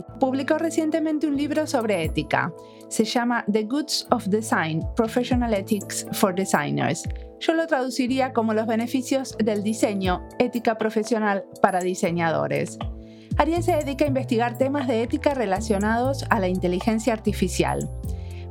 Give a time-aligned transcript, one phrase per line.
[0.00, 2.50] publicó recientemente un libro sobre ética.
[2.88, 7.02] Se llama The Goods of Design, Professional Ethics for Designers.
[7.40, 12.78] Yo lo traduciría como los beneficios del diseño, ética profesional para diseñadores.
[13.36, 17.90] Ariel se dedica a investigar temas de ética relacionados a la inteligencia artificial.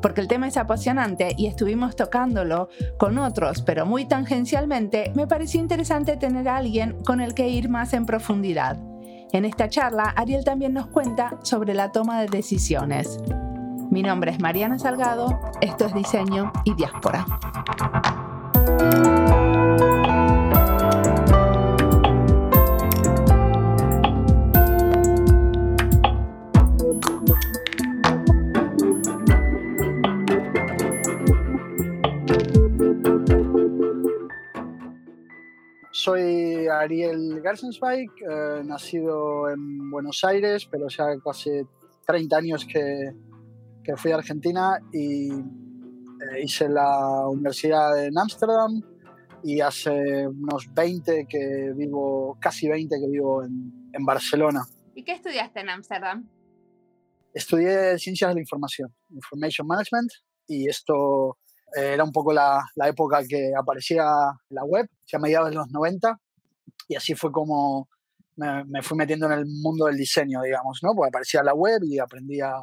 [0.02, 5.60] Porque el tema es apasionante y estuvimos tocándolo con otros, pero muy tangencialmente, me pareció
[5.60, 8.91] interesante tener a alguien con el que ir más en profundidad.
[9.34, 13.18] En esta charla, Ariel también nos cuenta sobre la toma de decisiones.
[13.90, 17.26] Mi nombre es Mariana Salgado, esto es Diseño y Diáspora.
[36.04, 41.52] Soy Ariel Garzensweig, eh, nacido en Buenos Aires, pero ya casi
[42.08, 43.12] 30 años que,
[43.84, 48.82] que fui a Argentina y eh, hice la universidad en Ámsterdam
[49.44, 54.62] y hace unos 20 que vivo, casi 20 que vivo en, en Barcelona.
[54.96, 56.28] ¿Y qué estudiaste en Ámsterdam?
[57.32, 60.10] Estudié Ciencias de la Información, Information Management,
[60.48, 61.38] y esto
[61.74, 64.04] era un poco la, la, época que aparecía
[64.50, 66.20] la web, ya a mediados de los 90,
[66.88, 67.88] y así fue como
[68.36, 70.94] me, me, fui metiendo en el mundo del diseño, digamos, ¿no?
[70.96, 72.54] Porque aparecía la web y aprendí a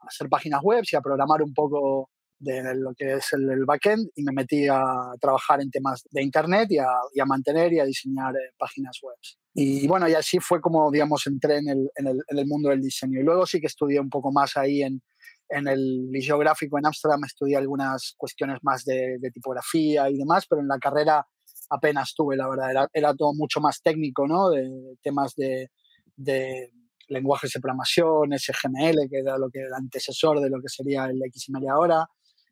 [0.00, 2.10] hacer páginas web y a programar un poco
[2.40, 6.68] de lo que es el, backend y me metí a trabajar en temas de internet
[6.70, 9.16] y a, a mantener y a diseñar eh, páginas web.
[9.54, 12.68] Y bueno, y así fue como, digamos, entré en el, en el, en el mundo
[12.68, 13.20] del diseño.
[13.20, 15.02] Y luego sí que estudié un poco más ahí en,
[15.48, 20.60] en el liceo gráfico en Ámsterdam estudié algunas cuestiones más de, tipografía y demás, pero
[20.60, 21.26] en la carrera
[21.70, 22.88] apenas tuve, la verdad.
[22.92, 24.50] Era, todo mucho más técnico, ¿no?
[24.50, 25.70] De, temas de,
[26.16, 26.72] de,
[27.08, 31.20] lenguajes de programación, SGML, que era lo que el antecesor de lo que sería el
[31.32, 32.06] XML ahora,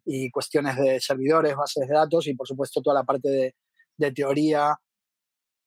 [0.05, 3.55] y cuestiones de servidores, bases de datos y, por supuesto, toda la parte de,
[3.97, 4.75] de teoría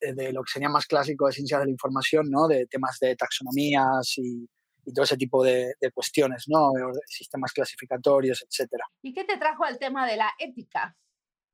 [0.02, 2.48] eh, de lo que sería más clásico de ciencias de la información, ¿no?
[2.48, 4.48] De temas de taxonomías y,
[4.90, 6.72] y todo ese tipo de, de cuestiones, ¿no?
[7.06, 8.86] sistemas clasificatorios, etcétera.
[9.04, 10.98] ¿Y qué te trajo al tema de la ética?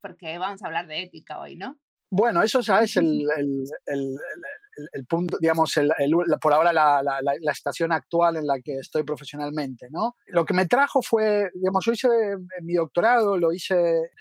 [0.01, 1.77] Porque vamos a hablar de ética hoy, ¿no?
[2.09, 4.15] Bueno, eso ya es el, el, el,
[4.93, 5.73] el punto, digamos,
[6.39, 10.15] por ahora la, la, la, estación actual en la que estoy profesionalmente, ¿no?
[10.27, 12.07] Lo que me trajo fue, digamos, yo hice
[12.61, 13.75] mi doctorado, lo hice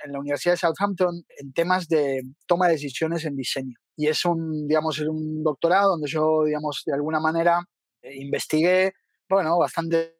[0.04, 3.76] en la Universidad de Southampton en temas de toma de decisiones en diseño.
[3.96, 7.60] Y es un, digamos, un doctorado donde yo, digamos, de alguna manera
[8.02, 8.94] eh, investigué,
[9.34, 10.16] bueno, bastante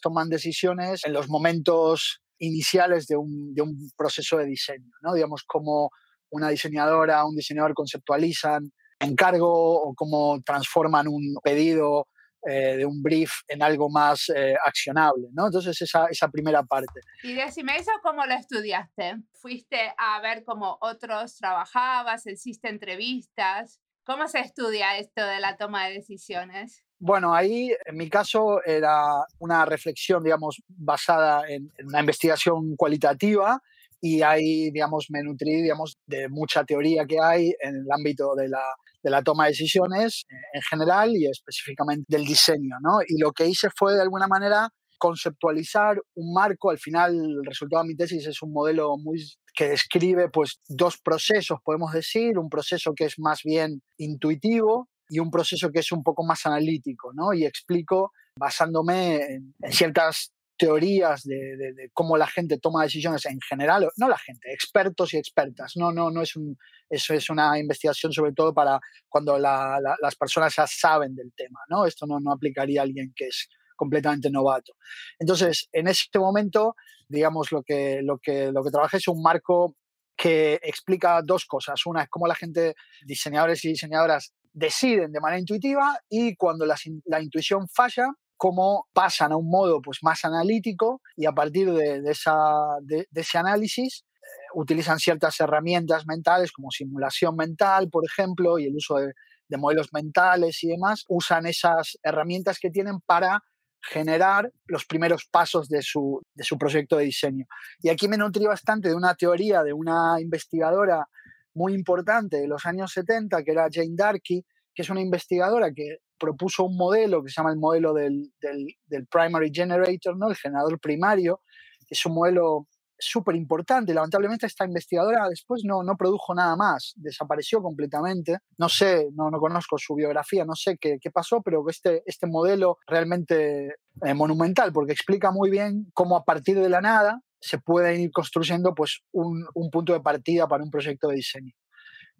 [0.00, 5.14] toman decisiones en los momentos iniciales de un, de un, proceso de diseño, ¿no?
[5.14, 5.90] Digamos, cómo
[6.30, 12.06] una diseñadora, un diseñador conceptualizan encargo o cómo transforman un pedido
[12.46, 15.46] eh, de un brief en algo más eh, accionable, ¿no?
[15.46, 17.00] Entonces, esa, esa primera parte.
[17.22, 19.16] Y decime eso, ¿cómo lo estudiaste?
[19.32, 22.26] ¿Fuiste a ver cómo otros trabajabas?
[22.26, 23.80] ¿Hiciste entrevistas?
[24.04, 26.84] ¿Cómo se estudia esto de la toma de decisiones?
[27.02, 33.58] Bueno, ahí en mi caso era una reflexión, digamos, basada en, una investigación cualitativa
[34.02, 38.50] y ahí, digamos, me nutrí, digamos, de mucha teoría que hay en el ámbito de
[38.50, 38.62] la,
[39.02, 42.98] de la toma de decisiones eh, en general y específicamente del diseño, ¿no?
[43.06, 44.68] Y lo que hice fue, de alguna manera,
[44.98, 46.68] conceptualizar un marco.
[46.68, 49.24] Al final, el resultado de mi tesis es un modelo muy
[49.54, 55.18] que describe pues dos procesos, podemos decir, un proceso que es más bien intuitivo y
[55.18, 57.34] un proceso que es un poco más analítico, ¿no?
[57.34, 64.08] Y explico basándome en, ciertas teorías de, cómo la gente toma decisiones en general, no
[64.08, 65.72] la gente, expertos y expertas.
[65.74, 66.56] No, no, no es un,
[66.88, 68.78] eso es una investigación sobre todo para
[69.08, 71.86] cuando la, la, las personas ya saben del tema, ¿no?
[71.86, 74.74] Esto no, no aplicaría a alguien que es completamente novato.
[75.18, 76.76] Entonces, en este momento,
[77.08, 79.74] digamos, lo que, lo que, lo que trabajé es un marco
[80.20, 81.86] que explica dos cosas.
[81.86, 82.74] Una es cómo la gente,
[83.06, 86.76] diseñadores y diseñadoras, deciden de manera intuitiva y cuando la,
[87.22, 88.06] intuición falla,
[88.36, 92.34] cómo pasan a un modo pues, más analítico y a partir de, esa,
[92.82, 98.76] de, ese análisis eh, utilizan ciertas herramientas mentales como simulación mental, por ejemplo, y el
[98.76, 99.12] uso de,
[99.48, 103.42] de modelos mentales y demás, usan esas herramientas que tienen para
[103.82, 107.46] generar los primeros pasos de su, de su proyecto de diseño.
[107.80, 111.08] Y aquí me nutrí bastante de una teoría de una investigadora
[111.54, 114.44] muy importante de los años 70, que era Jane Darkey,
[114.74, 119.06] que es una investigadora que propuso un modelo que se llama el modelo del, del,
[119.06, 120.28] primary generator, ¿no?
[120.28, 121.40] el generador primario,
[121.86, 122.68] que es un modelo
[123.00, 123.94] súper importante.
[123.94, 128.38] Lamentablemente esta investigadora después no, no produjo nada más, desapareció completamente.
[128.58, 132.26] No sé, no, no conozco su biografía, no sé qué, qué pasó, pero este, este
[132.26, 137.58] modelo realmente eh, monumental, porque explica muy bien cómo a partir de la nada se
[137.58, 141.52] puede ir construyendo pues, un, un punto de partida para un proyecto de diseño.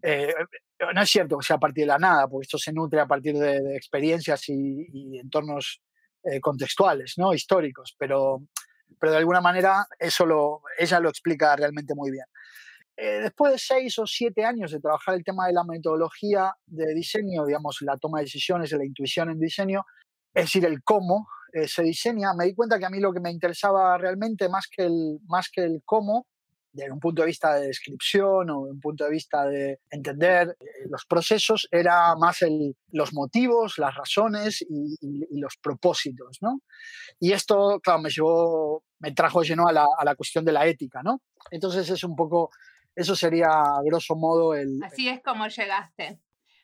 [0.03, 0.33] Eh,
[0.95, 3.07] no es cierto que sea a partir de la nada, porque esto se nutre a
[3.07, 5.83] partir de, experiencias y, entornos
[6.25, 7.35] eh, contextuales, ¿no?
[7.35, 8.43] históricos, pero,
[8.99, 12.25] pero de alguna manera eso lo, ella lo explica realmente muy bien.
[12.97, 16.95] Eh, después de seis o siete años de trabajar el tema de la metodología de
[16.95, 19.85] diseño, digamos, la toma de decisiones, la intuición en diseño,
[20.35, 21.27] es decir, el cómo
[21.67, 24.85] se diseña, me di cuenta que a mí lo que me interesaba realmente más que
[24.85, 26.27] el, más que el cómo
[26.73, 30.57] desde un punto de vista de descripción o de un punto de vista de entender
[30.61, 34.97] eh, los procesos, era más el, los motivos, las razones y,
[35.41, 36.61] los propósitos, ¿no?
[37.19, 40.67] Y esto, claro, me llevó, me trajo lleno a la, a la cuestión de la
[40.67, 41.23] ética, ¿no?
[41.51, 42.51] Entonces es un poco,
[42.95, 43.49] eso sería
[43.85, 44.83] grosso modo el...
[44.83, 46.21] Así es como llegaste.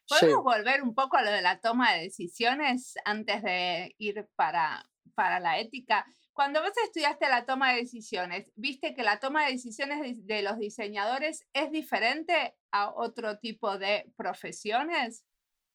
[0.08, 4.88] ¿Podemos volver un poco a lo de la toma de decisiones antes de ir para,
[5.14, 6.06] para la ética?
[6.32, 10.58] Cuando vos estudiaste la toma de decisiones, ¿viste que la toma de decisiones de los
[10.58, 15.24] diseñadores es diferente a otro tipo de profesiones?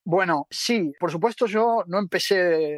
[0.03, 2.35] Bueno, sí, por supuesto yo no empecé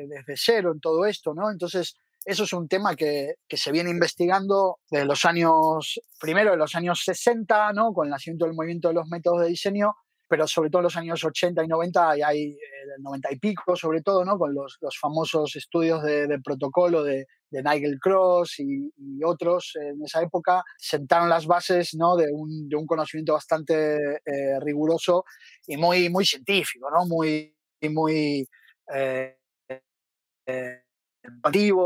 [0.07, 1.51] desde cero en todo esto, ¿no?
[1.51, 1.95] Entonces,
[2.25, 6.75] eso es un tema que, que, se viene investigando desde los años, primero de los
[6.75, 7.93] años 60, ¿no?
[7.93, 9.93] Con el nacimiento del movimiento de los métodos de diseño,
[10.27, 12.59] pero sobre todo en los años 80 y 90, y hay eh,
[12.97, 14.37] el 90 y pico sobre todo, ¿no?
[14.37, 18.91] con los, los famosos estudios de, protocolo de, Nigel Cross y,
[19.23, 22.15] otros en esa época, sentaron las bases ¿no?
[22.15, 25.23] de, un, de un conocimiento bastante eh, riguroso
[25.67, 27.05] y muy, muy científico, ¿no?
[27.05, 27.55] muy,
[27.89, 28.47] muy
[28.93, 29.37] eh,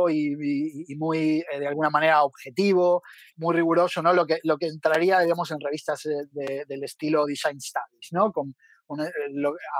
[0.09, 3.03] y, muy, eh, de alguna manera, objetivo,
[3.35, 4.13] muy riguroso, ¿no?
[4.13, 8.31] Lo que, lo que entraría, digamos, en revistas eh, del estilo Design Studies, ¿no?
[8.31, 8.55] Con
[8.99, 9.11] eh,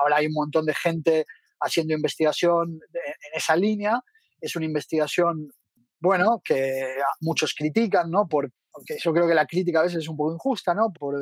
[0.01, 1.25] ahora hay un montón de gente
[1.61, 4.01] haciendo investigación en esa línea.
[4.39, 5.49] Es una investigación,
[5.99, 8.27] bueno, que muchos critican, ¿no?
[8.27, 10.91] Por, porque yo creo que la crítica a veces es un poco injusta, ¿no?
[10.91, 11.15] Por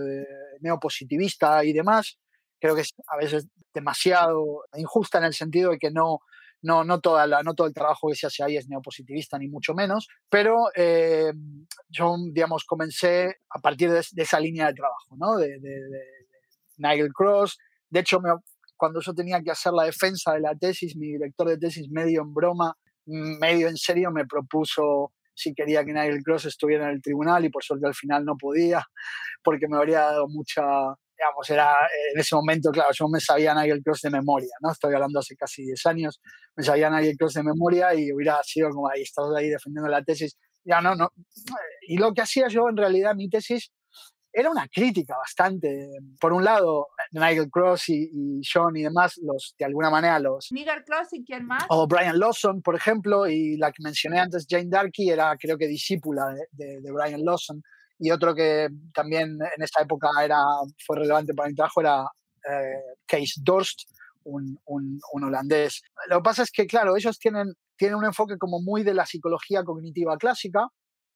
[0.61, 2.17] neopositivista y demás.
[2.59, 6.19] Creo que es a veces demasiado injusta en el sentido de que no,
[6.65, 9.47] no, no, toda la, no todo el trabajo que se hace ahí es neopositivista, ni
[9.47, 11.31] mucho menos, pero eh,
[11.89, 15.37] yo, digamos, comencé a partir de, esa línea de trabajo, ¿no?
[15.37, 15.59] De,
[16.77, 17.59] Nigel Cross.
[17.87, 18.19] De hecho,
[18.75, 22.23] cuando yo tenía que hacer la defensa de la tesis, mi director de tesis, medio
[22.23, 22.75] en broma,
[23.05, 27.49] medio en serio, me propuso si quería que Nigel Cross estuviera en el tribunal y
[27.49, 28.83] por suerte al final no podía,
[29.43, 30.63] porque me habría dado mucha,
[31.17, 34.71] digamos, era eh, en ese momento, claro, yo me sabía Nigel Cross de memoria, ¿no?
[34.71, 36.21] Estoy hablando hace casi 10 años,
[36.55, 40.03] me sabía Nigel Cross de memoria y hubiera sido como ahí, estado ahí defendiendo la
[40.03, 40.37] tesis.
[40.63, 41.09] Ya no, no.
[41.87, 43.71] Y lo que hacía yo en realidad, mi tesis,
[44.33, 45.87] era una crítica bastante.
[46.19, 50.51] Por un lado, Nigel Cross y, John y demás, los, de alguna manera los...
[50.51, 51.63] Nigel Cross y quién más?
[51.69, 55.67] O Brian Lawson, por ejemplo, y la que mencioné antes, Jane Darkey, era creo que
[55.67, 57.61] discípula de, de Brian Lawson
[57.99, 60.37] y otro que también en esta época era,
[60.85, 62.05] fue relevante para mi trabajo era
[62.49, 63.81] eh, Kees Dorst,
[64.23, 65.81] un, un, holandés.
[66.09, 69.05] Lo que pasa es que, claro, ellos tienen, tienen un enfoque como muy de la
[69.05, 70.67] psicología cognitiva clásica,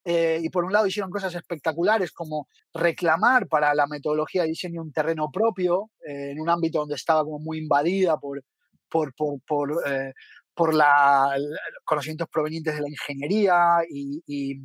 [0.06, 4.82] eh, y por un lado hicieron cosas espectaculares como reclamar para la metodología de diseño
[4.82, 8.42] un terreno propio eh, en un ámbito donde estaba como muy invadida por,
[8.90, 9.84] por, por, por,
[10.54, 11.36] por la,
[11.84, 14.62] conocimientos provenientes de la ingeniería y, y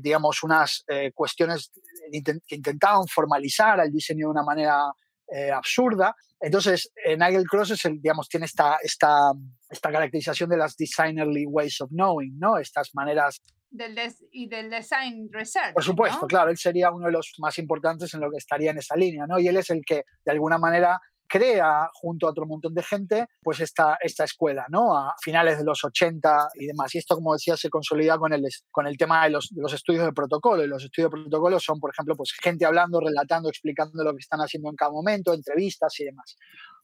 [0.00, 1.72] digamos, unas eh, cuestiones
[2.10, 4.92] que intentaban formalizar el diseño de una manera
[5.28, 6.14] eh, absurda.
[6.38, 9.32] Entonces, Nigel Cross es el, digamos, tiene esta, esta,
[9.70, 12.58] esta caracterización de las designerly ways of knowing, ¿no?
[12.58, 13.98] Estas maneras del
[14.30, 15.74] y del design research.
[15.74, 18.78] Por supuesto, claro, él sería uno de los más importantes en lo que estaría en
[18.78, 19.38] esa línea, ¿no?
[19.38, 23.26] Y él es el que, de alguna manera, crea junto a otro montón de gente
[23.42, 24.96] pues esta, esta escuela, ¿no?
[24.96, 26.94] A finales de los 80 y demás.
[26.94, 30.04] Y esto, como decía, se consolida con el, con el tema de los, los estudios
[30.04, 30.64] de protocolo.
[30.64, 34.20] Y los estudios de protocolo son, por ejemplo, pues gente hablando, relatando, explicando lo que
[34.20, 36.36] están haciendo en cada momento, entrevistas y demás.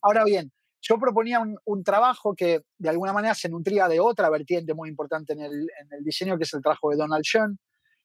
[0.03, 4.29] Ahora bien, yo proponía un, un, trabajo que de alguna manera se nutría de otra
[4.31, 7.59] vertiente muy importante en el, en el diseño, que es el trabajo de Donald Schoen,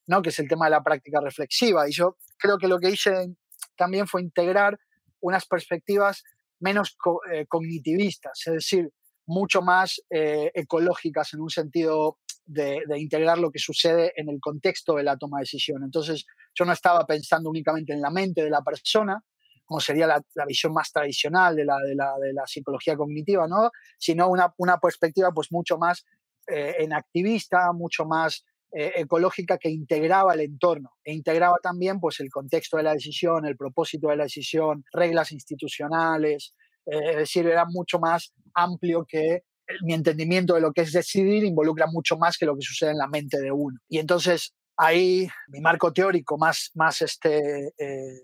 [0.05, 0.21] ¿no?
[0.21, 1.89] que es el tema de la práctica reflexiva.
[1.89, 3.35] Y yo creo que lo que hice
[3.75, 4.77] también fue integrar
[5.21, 6.23] unas perspectivas
[6.59, 6.97] menos
[7.31, 8.91] eh, cognitivistas, es decir,
[9.27, 14.95] mucho más eh, ecológicas en un sentido de, integrar lo que sucede en el contexto
[14.95, 15.83] de la toma de decisión.
[15.83, 19.21] Entonces, yo no estaba pensando únicamente en la mente de la persona,
[19.65, 23.69] como sería la, visión más tradicional de la, de la, psicología cognitiva, ¿no?
[23.97, 26.05] sino una, una perspectiva pues, mucho más
[26.47, 28.45] eh, en activista, mucho más
[28.79, 33.43] eh, ecológica que integraba el entorno e integraba también pues, el contexto de la decisión,
[33.47, 36.53] el propósito de la decisión, reglas institucionales,
[36.85, 39.41] eh, es decir, era mucho más amplio que
[39.81, 42.99] mi entendimiento de lo que es decidir involucra mucho más que lo que sucede en
[42.99, 43.79] la mente de uno.
[43.89, 48.19] Y entonces ahí mi marco teórico más, más este, el,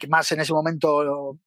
[0.00, 1.38] que más en ese momento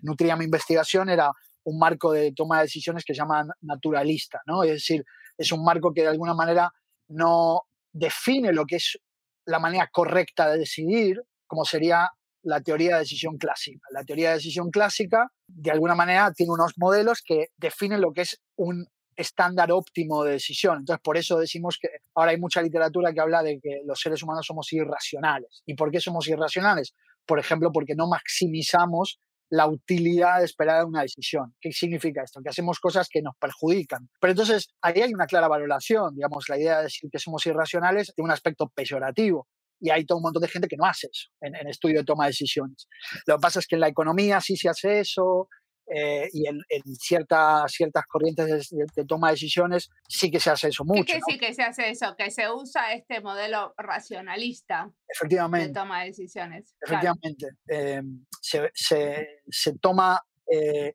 [0.00, 1.30] nutría mi investigación era
[1.64, 4.62] un marco de toma de decisiones que se llama naturalista, ¿no?
[4.62, 5.04] Es decir,
[5.36, 6.72] es un marco que de alguna manera
[7.08, 8.98] no define lo que es
[9.44, 12.10] la manera correcta de decidir, como sería
[12.42, 13.80] la teoría de decisión clásica.
[13.90, 18.22] La teoría de decisión clásica, de alguna manera, tiene unos modelos que definen lo que
[18.22, 18.86] es un
[19.16, 20.78] estándar óptimo de decisión.
[20.78, 24.22] Entonces, por eso decimos que ahora hay mucha literatura que habla de que los seres
[24.22, 25.62] humanos somos irracionales.
[25.64, 26.92] ¿Y por qué somos irracionales?
[27.26, 29.18] por ejemplo, porque no maximizamos
[29.50, 31.54] la utilidad esperada de una decisión.
[31.60, 32.40] ¿Qué significa esto?
[32.42, 34.08] Que hacemos cosas que nos perjudican.
[34.20, 38.12] Pero entonces ahí hay una clara valoración, digamos, la idea de decir que somos irracionales
[38.14, 39.48] tiene un aspecto peyorativo.
[39.78, 42.04] Y hay todo un montón de gente que no hace eso en, en estudio de
[42.04, 42.88] toma de decisiones.
[43.26, 45.48] Lo que pasa es que en la economía sí se hace eso,
[45.88, 46.60] eh, y en,
[46.98, 51.04] ciertas, ciertas corrientes de, toma de decisiones sí que se hace eso mucho.
[51.04, 52.16] ¿Qué sí que se hace eso?
[52.16, 55.68] Que se usa este modelo racionalista Efectivamente.
[55.68, 56.74] de toma de decisiones.
[56.80, 57.46] Efectivamente.
[57.68, 58.02] Eh,
[58.40, 60.94] se, se, se, toma, eh,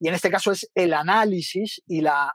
[0.00, 2.34] y en este caso es el análisis y la,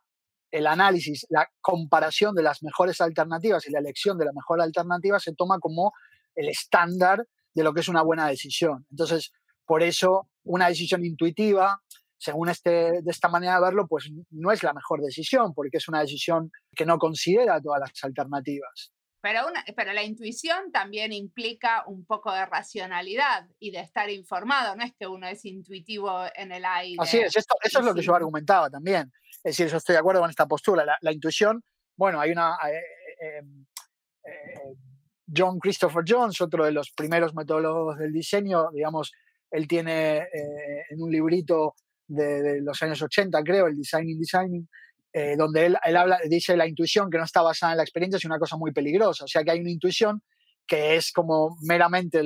[0.51, 5.19] el análisis, la comparación de las mejores alternativas y la elección de la mejor alternativa
[5.19, 5.93] se toma como
[6.35, 7.25] el estándar
[7.55, 8.85] de lo que es una buena decisión.
[8.91, 9.31] Entonces,
[9.65, 11.81] por eso, una decisión intuitiva,
[12.17, 15.87] según este, de esta manera de verlo, pues no es la mejor decisión, porque es
[15.87, 18.91] una decisión que no considera todas las alternativas.
[19.21, 24.83] Pero, pero la intuición también implica un poco de racionalidad y de estar informado, no
[24.83, 26.97] es que uno es intuitivo en el aire.
[26.99, 29.11] Así es, esto, eso es lo que yo argumentaba también.
[29.43, 30.85] Es decir, yo estoy de acuerdo con esta postura.
[31.01, 31.63] La, intuición,
[31.95, 32.57] bueno, hay una...
[32.69, 32.81] Eh,
[33.21, 33.41] eh,
[34.23, 34.75] eh,
[35.35, 39.11] John Christopher Jones, otro de los primeros metodólogos del diseño, digamos,
[39.51, 41.75] él tiene eh, en un librito
[42.07, 44.69] de, los años 80, creo, el Designing Designing,
[45.13, 48.17] eh, donde él, él, habla, dice la intuición que no está basada en la experiencia
[48.17, 49.25] es una cosa muy peligrosa.
[49.25, 50.21] O sea que hay una intuición
[50.65, 52.21] que es como meramente,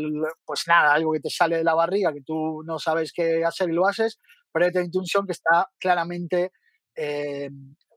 [0.45, 3.69] pues nada, algo que te sale de la barriga, que tú no sabes qué hacer
[3.69, 4.19] y lo haces,
[4.51, 6.51] pero hay otra intuición que está claramente
[6.95, 7.49] eh,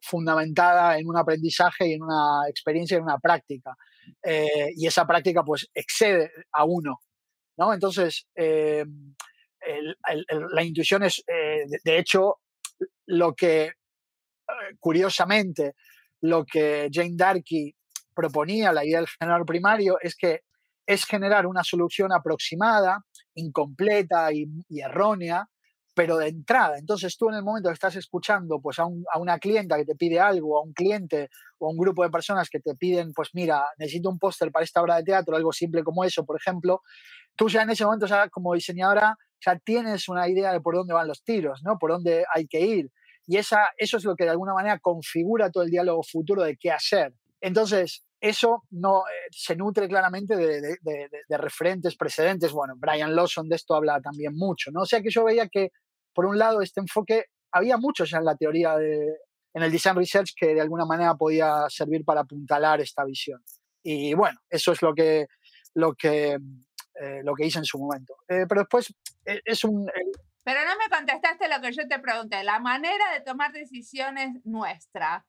[0.03, 3.75] fundamentada en un aprendizaje y en una experiencia y en una práctica.
[4.77, 7.01] y esa práctica pues excede a uno
[7.57, 7.73] ¿no?
[7.73, 8.85] Entonces, eh,
[10.53, 12.41] la intuición es, eh, de, hecho,
[13.07, 13.73] lo que, eh,
[14.79, 15.75] curiosamente,
[16.21, 17.75] lo que Jane Darkey
[18.15, 20.41] proponía, la idea del generador primario, es que
[20.87, 23.05] es generar una solución aproximada,
[23.35, 24.47] incompleta y,
[24.79, 25.49] errónea,
[25.95, 26.79] pero de entrada.
[26.79, 28.87] Entonces tú en el momento que estás escuchando pues, a,
[29.19, 32.49] una clienta que te pide algo, a un cliente o a un grupo de personas
[32.51, 35.85] que te piden, pues mira, necesito un póster para esta obra de teatro, algo simple
[35.85, 36.83] como eso, por ejemplo,
[37.37, 40.95] tú ya en ese momento, ya como diseñadora, ya tienes una idea de por dónde
[40.95, 41.79] van los tiros, ¿no?
[41.79, 42.91] Por dónde hay que ir.
[43.27, 46.57] Y esa, eso es lo que de alguna manera configura todo el diálogo futuro de
[46.57, 47.15] qué hacer.
[47.41, 52.53] Entonces, eso no, eh, se nutre claramente de, referentes precedentes.
[52.53, 54.83] Bueno, Brian Lawson de esto habla también mucho, ¿no?
[54.83, 55.71] O sea que yo veía que,
[56.15, 59.19] por un lado, este enfoque, había mucho ya en la teoría de,
[59.53, 63.43] en el design research que de alguna manera podía servir para apuntalar esta visión.
[63.83, 65.27] Y bueno, eso es lo que,
[65.75, 66.39] lo que
[67.01, 68.15] eh, lo que hice en su momento.
[68.29, 69.91] Eh, pero después eh, es un...
[70.45, 72.45] Pero no me contestaste lo que yo te pregunté.
[72.45, 75.27] La manera de tomar decisiones nuestra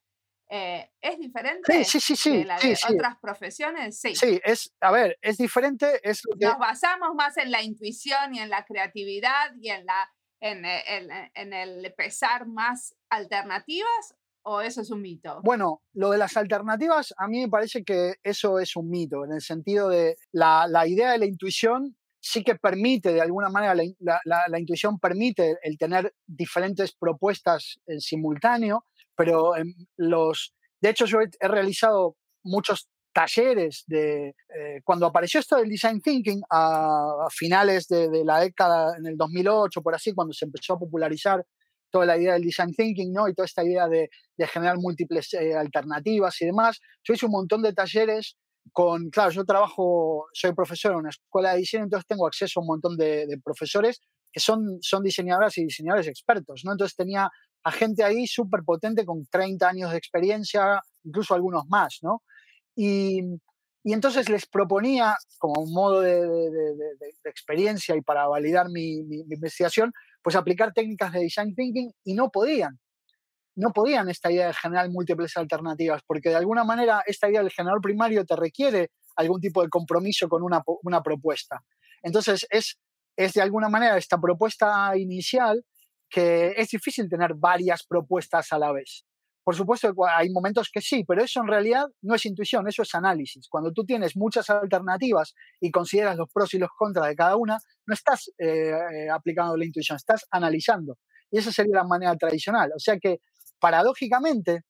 [0.48, 4.00] es diferente sí, sí, sí, de la de otras profesiones.
[4.00, 4.16] Sí.
[4.16, 6.00] Sí, es, a ver, es diferente.
[6.04, 10.64] Es Nos basamos más en la intuición y en la creatividad y en la en,
[10.66, 14.16] en, en el pesar más alternativas
[14.48, 15.42] ¿O eso es un mito?
[15.44, 19.32] Bueno, lo de las alternativas, a mí me parece que eso es un mito, en
[19.32, 24.60] el sentido de la, idea de la intuición sí que permite, de alguna manera, la,
[24.60, 28.86] intuición permite el tener diferentes propuestas en simultáneo,
[29.16, 29.54] pero
[29.98, 36.02] los, de hecho yo he, realizado muchos talleres de eh, cuando apareció esto del design
[36.02, 40.44] thinking a, a finales de, de, la década en el 2008 por así cuando se
[40.44, 41.46] empezó a popularizar
[41.96, 43.30] toda la idea del design thinking, ¿no?
[43.30, 46.82] Y toda esta idea de, generar múltiples eh, alternativas y demás.
[47.06, 48.36] Yo hice un montón de talleres
[48.74, 52.64] con, claro, yo trabajo, soy profesor en una escuela de diseño, entonces tengo acceso a
[52.64, 56.74] un montón de, profesores que son, son diseñadoras y diseñadores expertos, ¿no?
[56.74, 57.30] Entonces tenía
[57.64, 62.24] a gente ahí súper potente con 30 años de experiencia, incluso algunos más, ¿no?
[62.76, 63.22] Y,
[63.88, 66.50] y entonces les proponía, como un modo de,
[67.24, 68.96] experiencia y para validar mi,
[69.30, 72.80] investigación, pues aplicar técnicas de design thinking y no podían.
[73.54, 77.52] No podían esta idea de generar múltiples alternativas, porque de alguna manera esta idea del
[77.52, 81.62] generador primario te requiere algún tipo de compromiso con una, una propuesta.
[82.02, 82.80] Entonces es,
[83.16, 85.64] es de alguna manera esta propuesta inicial
[86.10, 89.06] que es difícil tener varias propuestas a la vez.
[89.46, 92.96] Por supuesto, hay momentos que sí, pero eso en realidad no es intuición, eso es
[92.96, 93.48] análisis.
[93.48, 97.60] Cuando tú tienes muchas alternativas y consideras los pros y los contras de cada una,
[97.86, 100.98] no estás eh, eh, aplicando la intuición, estás analizando.
[101.30, 102.72] Y esa sería la manera tradicional.
[102.76, 103.20] O sea que,
[103.60, 104.64] paradójicamente,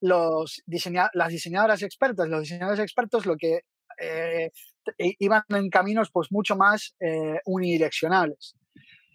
[0.00, 3.64] las diseñadoras expertas, los diseñadores expertos, lo que
[4.00, 4.50] eh,
[5.18, 6.96] iban en caminos pues mucho más
[7.44, 8.54] unidireccionales.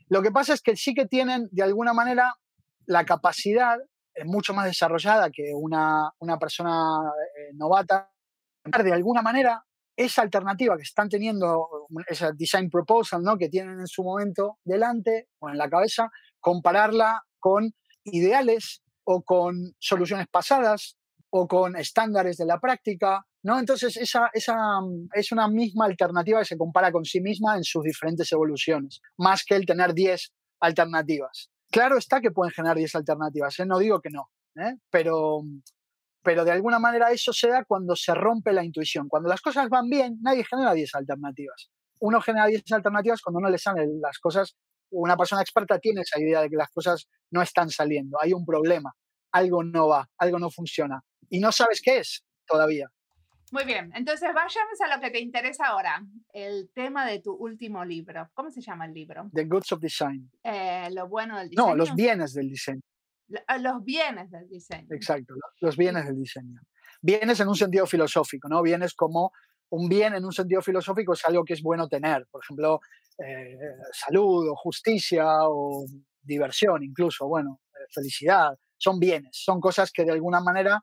[0.09, 2.35] Lo que pasa es que sí que tienen, de alguna manera,
[2.85, 3.79] la capacidad
[4.13, 8.09] es mucho más desarrollada que una, una persona eh, novata.
[8.63, 9.63] De alguna manera,
[9.95, 13.37] esa alternativa que están teniendo, esa design proposal ¿no?
[13.37, 17.73] que tienen en su momento delante o en la cabeza, compararla con
[18.05, 20.97] ideales o con soluciones pasadas
[21.29, 23.25] o con estándares de la práctica.
[23.43, 23.59] ¿no?
[23.59, 24.55] Entonces, esa, esa
[25.13, 29.43] es una misma alternativa que se compara con sí misma en sus diferentes evoluciones, más
[29.43, 31.49] que el tener 10 alternativas.
[31.73, 33.65] Claro está que pueden generar 10 alternativas, ¿eh?
[33.65, 34.75] no digo que no, ¿eh?
[34.91, 35.41] pero,
[36.21, 39.09] pero de alguna manera eso se da cuando se rompe la intuición.
[39.09, 41.71] Cuando las cosas van bien, nadie genera 10 alternativas.
[41.99, 44.55] Uno genera 10 alternativas cuando no le salen las cosas.
[44.91, 48.45] Una persona experta tiene esa idea de que las cosas no están saliendo, hay un
[48.45, 48.93] problema,
[49.31, 52.87] algo no va, algo no funciona y no sabes qué es todavía.
[53.53, 57.85] Muy bien, entonces vayamos a lo que te interesa ahora, el tema de tu último
[57.85, 58.27] libro.
[58.33, 59.29] ¿Cómo se llama el libro?
[59.31, 60.27] The Goods of Design.
[60.43, 61.67] Eh, lo bueno del diseño.
[61.67, 62.81] No, los bienes del diseño.
[63.45, 64.87] Ah, los bienes del diseño.
[64.89, 66.61] Exacto, los bienes del diseño.
[66.99, 68.63] Bienes en un sentido filosófico, ¿no?
[68.63, 69.31] Bienes como
[69.69, 72.25] un bien en un sentido filosófico es algo que es bueno tener.
[72.31, 72.79] Por ejemplo,
[73.23, 73.55] eh,
[73.91, 75.85] salud o justicia o
[76.23, 78.57] diversión incluso, bueno, eh, felicidad.
[78.79, 80.81] Son bienes, son cosas que de alguna manera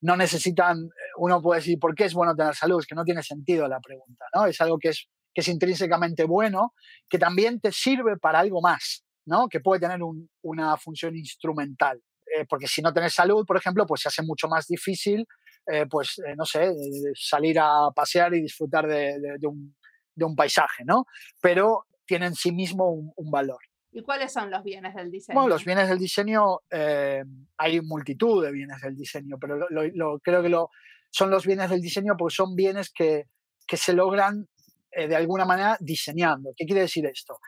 [0.00, 2.80] no necesitan, eh, uno puede decir, ¿por qué es bueno tener salud?
[2.80, 4.46] Es que no tiene sentido la pregunta, ¿no?
[4.46, 6.74] Es algo que es, que es intrínsecamente bueno,
[7.08, 9.48] que también te sirve para algo más, ¿no?
[9.48, 10.00] Que puede tener
[10.42, 12.00] una función instrumental.
[12.36, 15.26] Eh, porque si no tienes salud, por ejemplo, pues se hace mucho más difícil,
[15.66, 16.72] eh, pues, no sé,
[17.14, 21.06] salir a pasear y disfrutar de, un, paisaje, ¿no?
[21.40, 23.58] Pero tiene en sí mismo un valor.
[23.96, 25.40] ¿Y cuáles son los bienes del diseño?
[25.40, 27.24] Bueno, los bienes del diseño, eh,
[27.56, 30.68] hay multitud de bienes del diseño, pero lo, creo que lo,
[31.10, 33.24] son los bienes del diseño porque son bienes que,
[33.66, 34.48] que se logran
[34.90, 36.52] eh, de alguna manera diseñando.
[36.54, 37.38] ¿Qué quiere decir esto?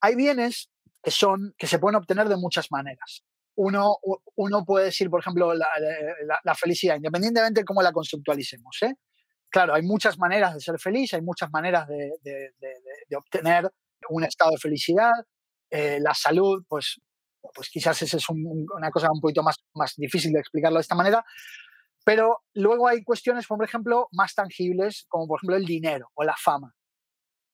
[0.00, 0.70] Hay bienes
[1.02, 3.22] que, son, que se pueden obtener de muchas maneras.
[3.56, 3.98] Uno,
[4.36, 5.68] uno puede decir, por ejemplo, la,
[6.42, 8.78] la, felicidad, independientemente de cómo la conceptualicemos.
[8.80, 8.94] ¿eh?
[9.50, 12.50] Claro, hay muchas maneras de ser feliz, hay muchas maneras de, de,
[13.08, 13.70] de obtener
[14.08, 15.12] un estado de felicidad,
[15.70, 17.00] eh, la salud, pues,
[17.54, 20.94] pues quizás esa es una cosa un poquito más, más difícil de explicarlo de esta
[20.94, 21.24] manera,
[22.04, 26.36] pero luego hay cuestiones, por ejemplo, más tangibles, como por ejemplo el dinero o la
[26.36, 26.74] fama.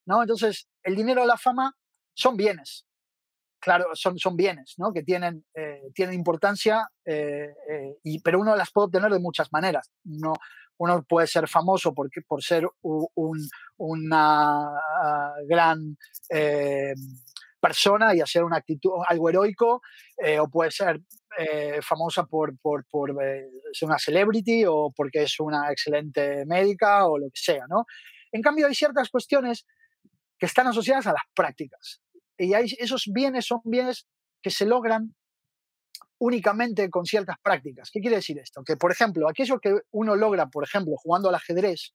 [0.07, 0.22] ¿no?
[0.22, 1.72] Entonces, el dinero o la fama
[2.14, 2.87] son bienes,
[3.59, 4.92] claro, son, son bienes ¿no?
[4.92, 7.48] que tienen, eh, tienen importancia, eh,
[8.03, 9.90] y, pero uno las puede obtener de muchas maneras.
[10.05, 10.35] No,
[10.79, 15.96] uno puede ser famoso porque, por ser un, una ah, gran
[17.64, 19.81] persona y hacer una actitud, algo heroico,
[20.18, 21.00] eh, o puede ser
[21.38, 27.07] eh, famosa por, por, por eh, ser una celebrity o porque es una excelente médica
[27.07, 27.87] o lo que sea, ¿no?
[28.33, 29.64] En cambio, hay ciertas cuestiones
[30.38, 32.03] que están asociadas a las prácticas.
[32.37, 34.07] Y esos bienes son bienes
[34.42, 35.14] que se logran
[36.18, 37.90] únicamente con ciertas prácticas.
[37.90, 38.62] ¿Qué quiere decir esto?
[38.62, 41.94] Que, por ejemplo, aquello que uno logra, por ejemplo, jugando al ajedrez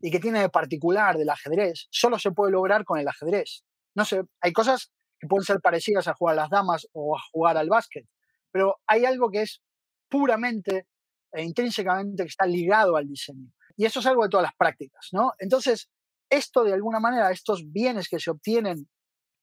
[0.00, 3.64] y que tiene de particular del ajedrez, solo se puede lograr con el ajedrez.
[3.94, 7.20] No sé, hay cosas que pueden ser parecidas a jugar a las damas o a
[7.32, 8.06] jugar al básquet,
[8.50, 9.60] pero hay algo que es
[10.08, 10.86] puramente
[11.32, 13.52] e intrínsecamente que está ligado al diseño.
[13.76, 15.32] Y eso es algo de todas las prácticas, ¿no?
[15.38, 15.88] Entonces,
[16.30, 18.88] esto de alguna manera, estos bienes que se obtienen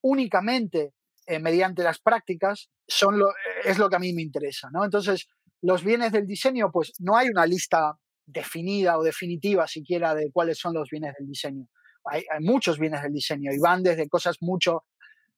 [0.02, 0.92] únicamente
[1.26, 3.32] eh, mediante las prácticas, son lo,
[3.64, 4.84] es lo que a mí me interesa, ¿no?
[4.84, 5.26] Entonces,
[5.62, 10.58] los bienes del diseño, pues no hay una lista definida o definitiva siquiera de cuáles
[10.58, 11.66] son los bienes del diseño.
[12.04, 14.84] Hay, hay, muchos bienes del diseño y van desde cosas mucho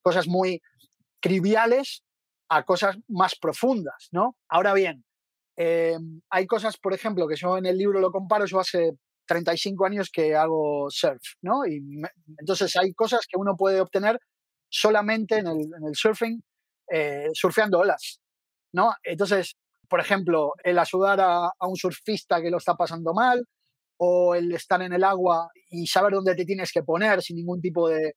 [0.09, 0.63] cosas muy
[1.21, 2.03] triviales
[2.49, 4.37] a cosas más profundas, ¿no?
[4.49, 5.05] Ahora bien,
[5.57, 8.93] em, hay cosas, por ejemplo, que yo en el libro lo comparo, yo hace
[9.27, 11.67] 35 años que hago surf, ¿no?
[11.67, 11.83] Y
[12.39, 14.19] entonces hay cosas que uno puede obtener
[14.71, 16.43] solamente en el, surfing,
[16.91, 18.21] eh, surfeando olas,
[18.73, 18.95] ¿no?
[19.03, 19.57] Entonces,
[19.91, 23.45] por ejemplo, el ayudar a, un surfista que lo está pasando mal,
[23.99, 27.61] o el estar en el agua y saber dónde te tienes que poner sin ningún
[27.61, 28.15] tipo de,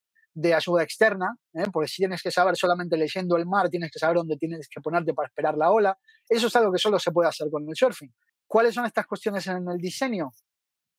[0.54, 1.66] ayuda externa, ¿eh?
[1.72, 4.82] porque si tienes que saber solamente leyendo el mar, tienes que saber dónde tienes que
[4.82, 5.98] ponerte para esperar la ola.
[6.28, 8.14] Eso es algo que solo se puede hacer con el surfing.
[8.48, 10.32] ¿Cuáles son estas cuestiones en el diseño?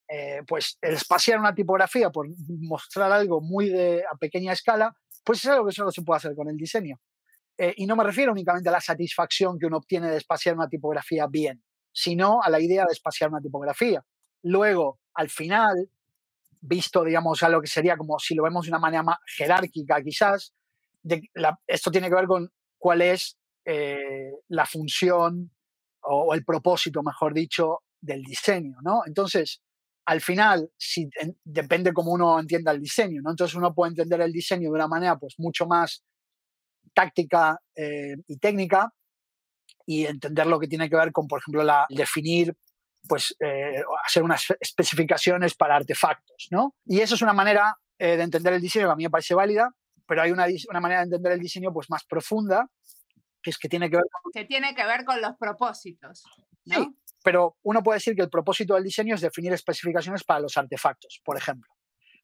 [0.09, 5.45] Eh, pues el espaciar una tipografía por mostrar algo muy de, a pequeña escala, pues
[5.45, 7.01] es algo que solo se puede hacer con el diseño.
[7.57, 10.69] Eh, y no me refiero únicamente a la satisfacción que uno obtiene de espaciar una
[10.69, 14.05] tipografía bien, sino a la idea de espaciar una tipografía.
[14.43, 15.89] Luego, al final,
[16.63, 20.01] visto, digamos, a lo que sería como si lo vemos de una manera más jerárquica
[20.03, 20.55] quizás,
[21.67, 25.51] esto tiene que ver con cuál es eh, la función
[26.03, 29.03] o, o, el propósito, mejor dicho, del diseño, ¿no?
[29.07, 29.61] Entonces,
[30.05, 31.09] al final, si,
[31.45, 33.31] depende cómo uno entienda el diseño, ¿no?
[33.31, 36.05] Entonces uno puede entender el diseño de una manera pues mucho más
[36.95, 38.93] táctica eh, y técnica
[39.87, 42.55] y entender lo que tiene que ver con, por ejemplo, la, definir,
[43.09, 46.75] pues eh, hacer unas especificaciones para artefactos, ¿no?
[46.87, 49.35] Y eso es una manera eh, de entender el diseño que a mí me parece
[49.35, 49.71] válida,
[50.07, 52.67] pero hay una, una manera de entender el diseño pues más profunda,
[53.43, 54.33] que es que tiene que ver con...
[54.33, 56.23] Que tiene que ver con los propósitos,
[56.65, 56.77] ¿no?
[56.77, 60.57] Sí, pero uno puede decir que el propósito del diseño es definir especificaciones para los
[60.57, 61.73] artefactos, por ejemplo.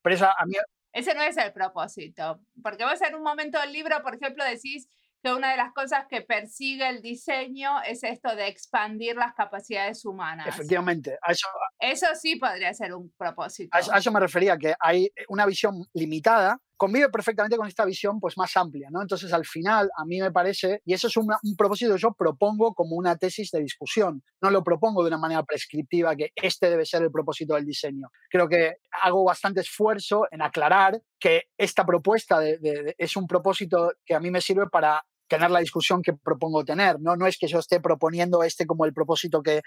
[0.02, 0.54] Pero esa, a mí...
[0.92, 4.88] Ese no es el propósito, porque vos en un momento del libro, por ejemplo, decís
[5.22, 10.04] que una de las cosas que persigue el diseño es esto de expandir las capacidades
[10.04, 10.46] humanas.
[10.46, 11.18] Efectivamente.
[11.28, 13.76] eso, eso sí podría ser un propósito.
[13.76, 18.38] A eso, me refería, que hay una visión limitada convive perfectamente con esta visión pues
[18.38, 19.02] más amplia, ¿no?
[19.02, 22.72] Entonces, al final, a mí me parece, y eso es un, propósito que yo propongo
[22.72, 26.86] como una tesis de discusión, no lo propongo de una manera prescriptiva que este debe
[26.86, 28.08] ser el propósito del diseño.
[28.30, 34.20] Creo que hago bastante esfuerzo en aclarar que esta propuesta es un propósito que a
[34.20, 37.00] mí me sirve para tener la discusión que propongo tener.
[37.00, 37.16] ¿no?
[37.16, 39.62] no es que yo esté proponiendo este como el propósito que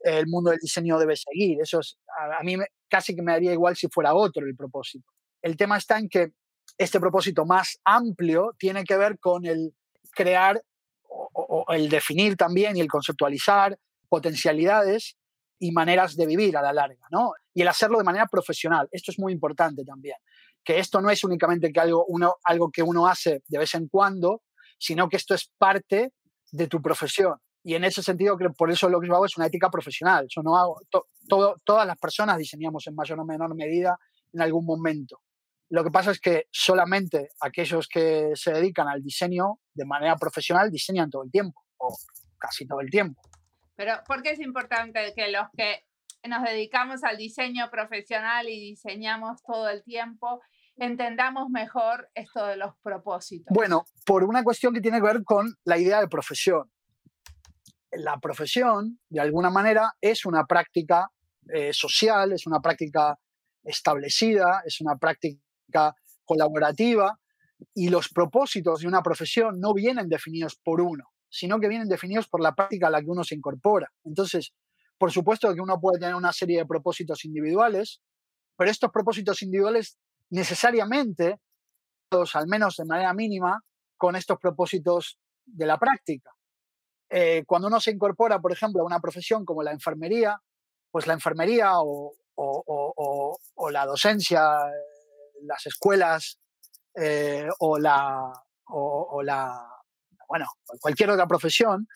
[0.00, 1.58] el mundo del diseño debe seguir.
[1.60, 1.96] Eso es,
[2.38, 2.56] a, mí
[2.88, 5.08] casi que me daría igual si fuera otro el propósito.
[5.42, 6.32] El tema está en que
[6.78, 9.74] este propósito más amplio tiene que ver con el
[10.12, 10.62] crear
[11.08, 15.16] o, el definir también y el conceptualizar potencialidades
[15.58, 17.32] y maneras de vivir a la larga, ¿no?
[17.54, 18.88] Y el hacerlo de manera profesional.
[18.92, 20.16] Esto es muy importante también.
[20.62, 23.88] Que esto no es únicamente que algo, uno, algo que uno hace de vez en
[23.88, 24.42] cuando,
[24.78, 26.12] sino que esto es parte
[26.52, 27.36] de tu profesión.
[27.62, 30.26] Y en ese sentido, creo, por eso lo que yo hago es una ética profesional.
[30.28, 30.80] Yo no hago,
[31.64, 33.98] todas las personas diseñamos en mayor o menor medida
[34.32, 35.20] en algún momento.
[35.68, 40.70] Lo que pasa es que solamente aquellos que se dedican al diseño de manera profesional
[40.70, 41.96] diseñan todo el tiempo, o
[42.38, 43.20] casi todo el tiempo.
[43.74, 45.84] Pero ¿por qué es importante que los que
[46.28, 50.40] nos dedicamos al diseño profesional y diseñamos todo el tiempo,
[50.76, 53.48] entendamos mejor esto de los propósitos?
[53.50, 56.70] Bueno, por una cuestión que tiene que ver con la idea de profesión.
[57.90, 61.10] La profesión, de alguna manera, es una práctica
[61.52, 63.18] eh, social, es una práctica
[63.64, 65.45] establecida, es una práctica
[66.24, 67.18] colaborativa
[67.74, 72.28] y los propósitos de una profesión no vienen definidos por uno, sino que vienen definidos
[72.28, 73.90] por la práctica a la que uno se incorpora.
[74.04, 74.52] Entonces,
[74.98, 78.00] por supuesto que uno puede tener una serie de propósitos individuales,
[78.56, 79.98] pero estos propósitos individuales
[80.30, 81.38] necesariamente,
[82.10, 83.60] al menos de manera mínima,
[83.96, 86.32] con estos propósitos de la práctica.
[87.08, 90.40] Eh, cuando uno se incorpora, por ejemplo, a una profesión como la enfermería,
[90.90, 92.14] pues la enfermería o
[93.70, 94.42] la docencia
[95.42, 96.38] las escuelas
[96.94, 98.32] eh, o, la,
[98.68, 99.68] o, la,
[100.28, 100.46] bueno,
[100.80, 101.86] cualquier otra profesión,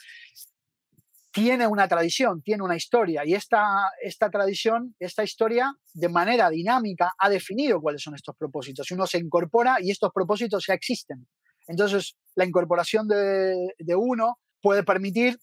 [1.33, 7.13] tiene una tradición, tiene una historia y esta, esta tradición, esta historia de manera dinámica
[7.17, 8.91] ha definido cuáles son estos propósitos.
[8.91, 11.29] Uno se incorpora y estos propósitos ya existen.
[11.69, 15.39] Entonces, la incorporación de, de uno puede permitir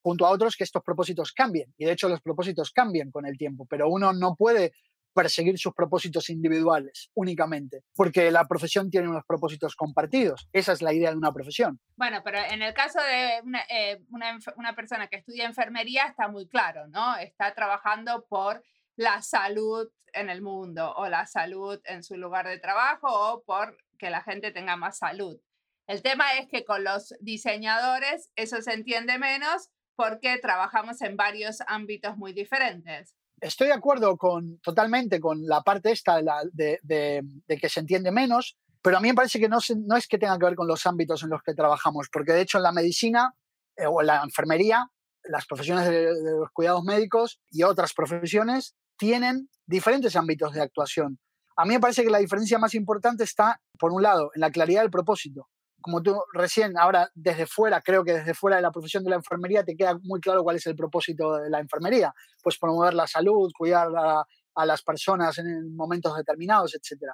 [0.00, 1.74] junto a otros que estos propósitos cambien.
[1.76, 4.72] Y de hecho los propósitos cambian con el tiempo, pero uno no puede
[5.12, 10.48] perseguir sus propósitos individuales únicamente, porque la profesión tiene unos propósitos compartidos.
[10.52, 11.80] Esa es la idea de una profesión.
[11.96, 16.48] Bueno, pero en el caso de una, eh, una, persona que estudia enfermería está muy
[16.48, 17.16] claro, ¿no?
[17.16, 18.62] Está trabajando por
[18.96, 23.76] la salud en el mundo o la salud en su lugar de trabajo o por
[23.98, 25.38] que la gente tenga más salud.
[25.86, 31.60] El tema es que con los diseñadores eso se entiende menos porque trabajamos en varios
[31.66, 36.20] ámbitos muy diferentes estoy de acuerdo con, totalmente con la parte esta
[36.52, 40.06] de, de, que se entiende menos, pero a mí me parece que no, no, es
[40.06, 42.64] que tenga que ver con los ámbitos en los que trabajamos, porque de hecho en
[42.64, 43.34] la medicina
[43.76, 44.86] eh, o en la enfermería,
[45.24, 46.04] las profesiones de,
[46.38, 51.18] los cuidados médicos y otras profesiones tienen diferentes ámbitos de actuación.
[51.56, 54.50] A mí me parece que la diferencia más importante está, por un lado, en la
[54.50, 55.48] claridad del propósito.
[55.82, 59.16] Como tú recién, ahora desde fuera, creo que desde fuera de la profesión de la
[59.16, 62.14] enfermería te queda muy claro cuál es el propósito de la enfermería.
[62.42, 67.12] Pues promover la salud, cuidar a, a las personas en momentos determinados, etc.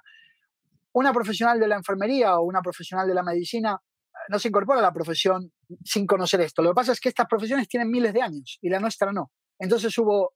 [0.92, 3.80] Una profesional de la enfermería o una profesional de la medicina
[4.28, 5.52] no se incorpora a la profesión
[5.84, 6.62] sin conocer esto.
[6.62, 9.30] Lo que pasa es que estas profesiones tienen miles de años y la nuestra no.
[9.58, 10.34] Entonces hubo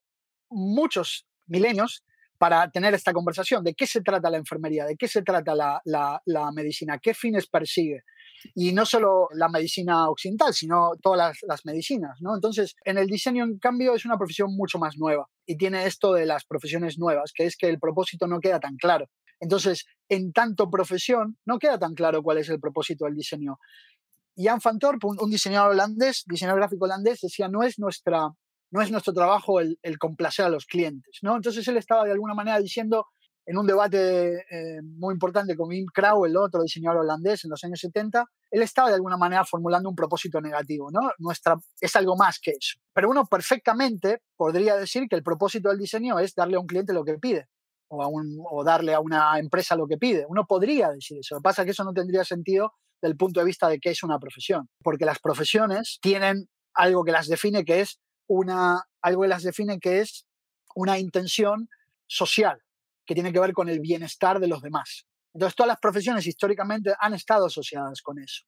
[0.50, 2.04] muchos milenios
[2.38, 5.80] para tener esta conversación de qué se trata la enfermería, de qué se trata la,
[5.84, 8.02] la, medicina, qué fines persigue.
[8.54, 12.18] Y no solo la medicina occidental, sino todas las, medicinas.
[12.20, 12.34] ¿no?
[12.34, 16.12] Entonces, en el diseño, en cambio, es una profesión mucho más nueva y tiene esto
[16.12, 19.06] de las profesiones nuevas, que es que el propósito no queda tan claro.
[19.40, 23.58] Entonces, en tanto profesión, no queda tan claro cuál es el propósito del diseño.
[24.36, 28.28] Jan van Torp, un, diseñador holandés, diseñador gráfico holandés, decía, no es, nuestra,
[28.70, 31.18] no es nuestro trabajo el, complacer a los clientes.
[31.22, 31.36] ¿no?
[31.36, 33.06] Entonces él estaba de alguna manera diciendo,
[33.44, 37.62] en un debate eh, muy importante con Wim Krauw, el otro diseñador holandés en los
[37.64, 40.90] años 70, él estaba de alguna manera formulando un propósito negativo.
[40.90, 41.10] ¿no?
[41.18, 42.78] Nuestra, es algo más que eso.
[42.94, 46.92] Pero uno perfectamente podría decir que el propósito del diseño es darle a un cliente
[46.92, 47.48] lo que pide
[47.88, 50.24] o, darle a una empresa lo que pide.
[50.28, 51.34] Uno podría decir eso.
[51.34, 53.80] Lo que pasa es que eso no tendría sentido desde el punto de vista de
[53.80, 58.84] qué es una profesión, porque las profesiones tienen algo que las define que es una
[59.02, 60.24] algo que las define que es
[60.74, 61.68] una intención
[62.06, 62.62] social
[63.04, 65.06] que tiene que ver con el bienestar de los demás.
[65.34, 68.44] Entonces todas las profesiones históricamente han estado asociadas con eso.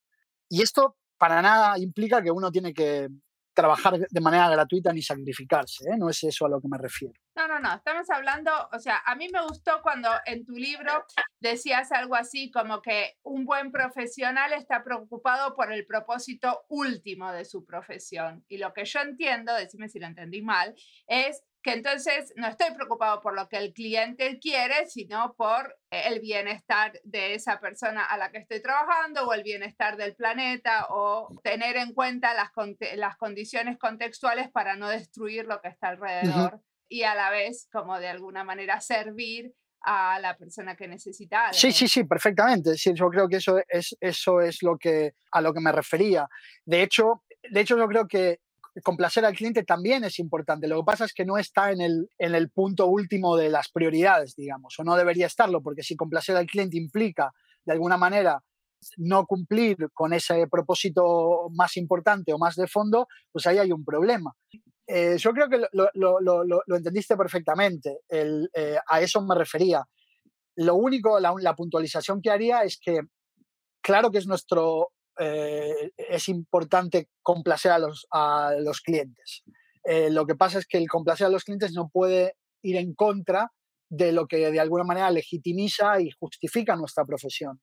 [0.49, 3.09] Y esto para nada implica que uno tiene que
[3.55, 5.97] trabajar de manera gratuita ni sacrificarse, ¿eh?
[5.97, 7.13] no es eso a lo que me refiero.
[7.35, 11.05] No, no, no, estamos hablando, o sea, a mí me gustó cuando en tu libro
[11.39, 17.45] decías algo así como que un buen profesional está preocupado por el propósito último de
[17.45, 18.45] su profesión.
[18.49, 20.75] Y lo que yo entiendo, decime si lo entendí mal,
[21.07, 26.19] es que entonces no estoy preocupado por lo que el cliente quiere, sino por el
[26.19, 31.27] bienestar de esa persona a la que estoy trabajando o el bienestar del planeta o
[31.41, 32.51] tener en cuenta las,
[32.97, 37.99] las condiciones contextuales para no destruir lo que está alrededor y a la vez como
[37.99, 39.51] de alguna manera servir
[39.81, 41.51] a la persona que necesita.
[41.51, 42.77] Sí, sí, sí, perfectamente.
[42.77, 46.27] Sí, yo creo que eso es, eso es lo que, a lo que me refería.
[46.63, 48.39] De hecho, de hecho, yo creo que
[48.83, 50.67] complacer al cliente también es importante.
[50.67, 53.69] Lo que pasa es que no está en el, en el punto último de las
[53.69, 57.31] prioridades, digamos, o no debería estarlo, porque si complacer al cliente implica,
[57.63, 58.43] de alguna manera,
[58.97, 63.83] no cumplir con ese propósito más importante o más de fondo, pues ahí hay un
[63.83, 64.35] problema.
[64.87, 69.83] Eh, yo creo que lo, lo, lo, lo entendiste perfectamente, eh, a eso me refería.
[70.57, 73.01] Lo único, la, la puntualización que haría es que,
[73.81, 79.43] claro que es nuestro eh, es importante complacer a los, a los clientes.
[79.83, 82.93] Eh, lo que pasa es que el complacer a los clientes no puede ir en
[82.93, 83.51] contra
[83.89, 87.61] de lo que de alguna manera legitimiza y justifica nuestra profesión.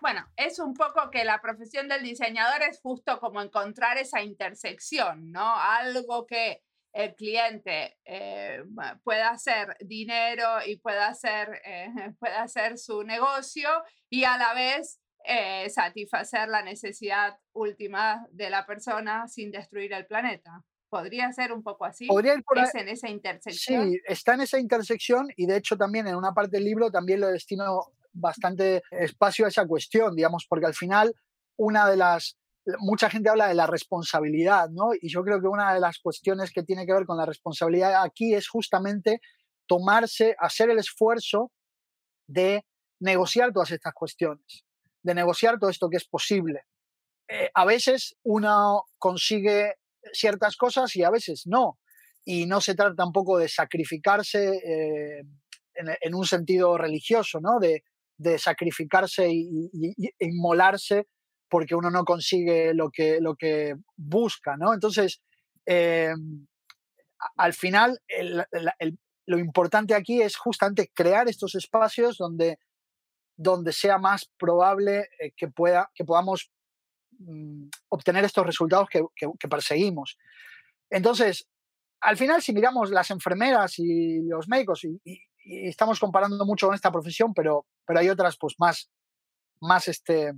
[0.00, 5.32] Bueno, es un poco que la profesión del diseñador es justo como encontrar esa intersección,
[5.32, 5.56] ¿no?
[5.56, 8.62] Algo que el cliente eh,
[9.02, 11.60] pueda hacer dinero y pueda hacer,
[12.20, 13.68] pueda hacer su negocio
[14.08, 20.06] y a la vez eh, satisfacer la necesidad última de la persona sin destruir el
[20.06, 20.62] planeta.
[20.88, 22.06] ¿Podría ser un poco así?
[22.06, 23.90] Podría ir por ¿Es en esa intersección?
[23.90, 27.20] Sí, está en esa intersección y de hecho también en una parte del libro también
[27.20, 31.12] lo destino bastante espacio a esa cuestión, digamos, porque al final
[31.56, 32.38] una de las...
[32.78, 34.90] Mucha gente habla de la responsabilidad, ¿no?
[35.00, 38.02] Y yo creo que una de las cuestiones que tiene que ver con la responsabilidad
[38.02, 39.20] aquí es justamente
[39.66, 41.50] tomarse, hacer el esfuerzo
[42.28, 42.64] de
[43.00, 44.65] negociar todas estas cuestiones
[45.06, 46.62] de negociar todo esto que es posible.
[47.28, 49.74] Eh, a veces uno consigue
[50.12, 51.78] ciertas cosas y a veces no.
[52.24, 55.22] Y no se trata tampoco de sacrificarse eh,
[55.74, 57.60] en, un sentido religioso, ¿no?
[57.60, 57.82] De,
[58.38, 59.70] sacrificarse y,
[60.18, 61.06] inmolarse
[61.48, 64.74] porque uno no consigue lo que, lo que busca, ¿no?
[64.74, 65.20] Entonces,
[65.66, 66.14] eh,
[67.36, 68.00] al final,
[69.26, 72.58] lo importante aquí es justamente crear estos espacios donde
[73.36, 76.50] donde sea más probable eh, que, pueda, que podamos
[77.18, 80.16] mm, obtener estos resultados que, perseguimos.
[80.90, 81.46] Entonces,
[82.00, 85.00] al final, si miramos las enfermeras y los médicos, y,
[85.44, 88.90] estamos comparando mucho con esta profesión, pero, pero hay otras pues, más,
[89.60, 90.32] más, este,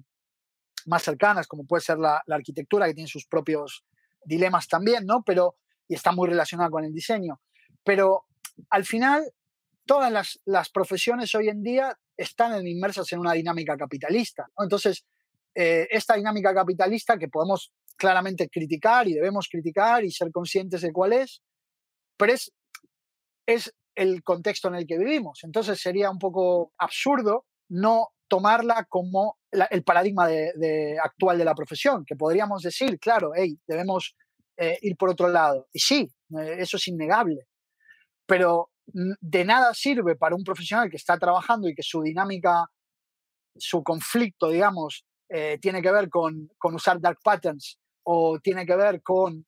[0.85, 3.85] más cercanas, como puede ser la, arquitectura, que tiene sus propios
[4.25, 5.23] dilemas también, ¿no?
[5.23, 5.57] Pero,
[5.87, 7.41] y está muy relacionada con el diseño.
[7.85, 8.27] Pero
[8.69, 9.33] al final,
[9.87, 14.47] todas las, las profesiones hoy en día están inmersas en una dinámica capitalista.
[14.59, 15.05] Entonces,
[15.55, 20.93] eh, esta dinámica capitalista que podemos claramente criticar y debemos criticar y ser conscientes de
[20.93, 21.43] cuál es,
[22.17, 22.53] pero es,
[23.47, 25.41] es el contexto en el que vivimos.
[25.43, 32.05] Entonces sería un poco absurdo no tomarla como el paradigma de, actual de la profesión,
[32.05, 34.15] que podríamos decir, claro, hey, debemos
[34.57, 35.67] eh, ir por otro lado.
[35.73, 37.49] Y sí, eh, eso es innegable.
[38.27, 42.67] Pero de nada sirve para un profesional que está trabajando y que su dinámica,
[43.57, 48.75] su conflicto, digamos, eh, tiene que ver con, con, usar dark patterns o tiene que
[48.75, 49.45] ver con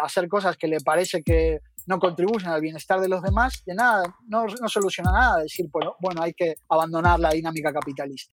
[0.00, 4.02] hacer cosas que le parece que no contribuyen al bienestar de los demás, de nada,
[4.28, 8.32] no, no soluciona nada decir, bueno, bueno, hay que abandonar la dinámica capitalista.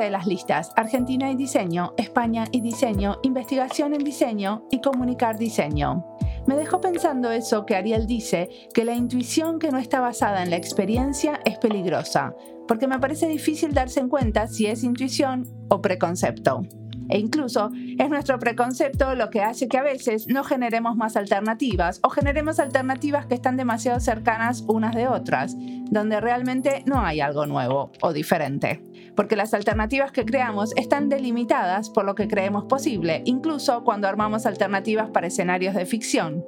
[0.00, 6.06] De las listas Argentina y Diseño, España y Diseño, Investigación en Diseño y Comunicar Diseño.
[6.46, 10.48] Me dejó pensando eso que Ariel dice, que la intuición que no está basada en
[10.50, 12.34] la experiencia es peligrosa,
[12.66, 16.62] porque me parece difícil darse en cuenta si es intuición o preconcepto.
[17.08, 22.00] E incluso es nuestro preconcepto lo que hace que a veces no generemos más alternativas
[22.02, 25.56] o generemos alternativas que están demasiado cercanas unas de otras,
[25.90, 28.82] donde realmente no hay algo nuevo o diferente.
[29.14, 34.46] Porque las alternativas que creamos están delimitadas por lo que creemos posible, incluso cuando armamos
[34.46, 36.44] alternativas para escenarios de ficción.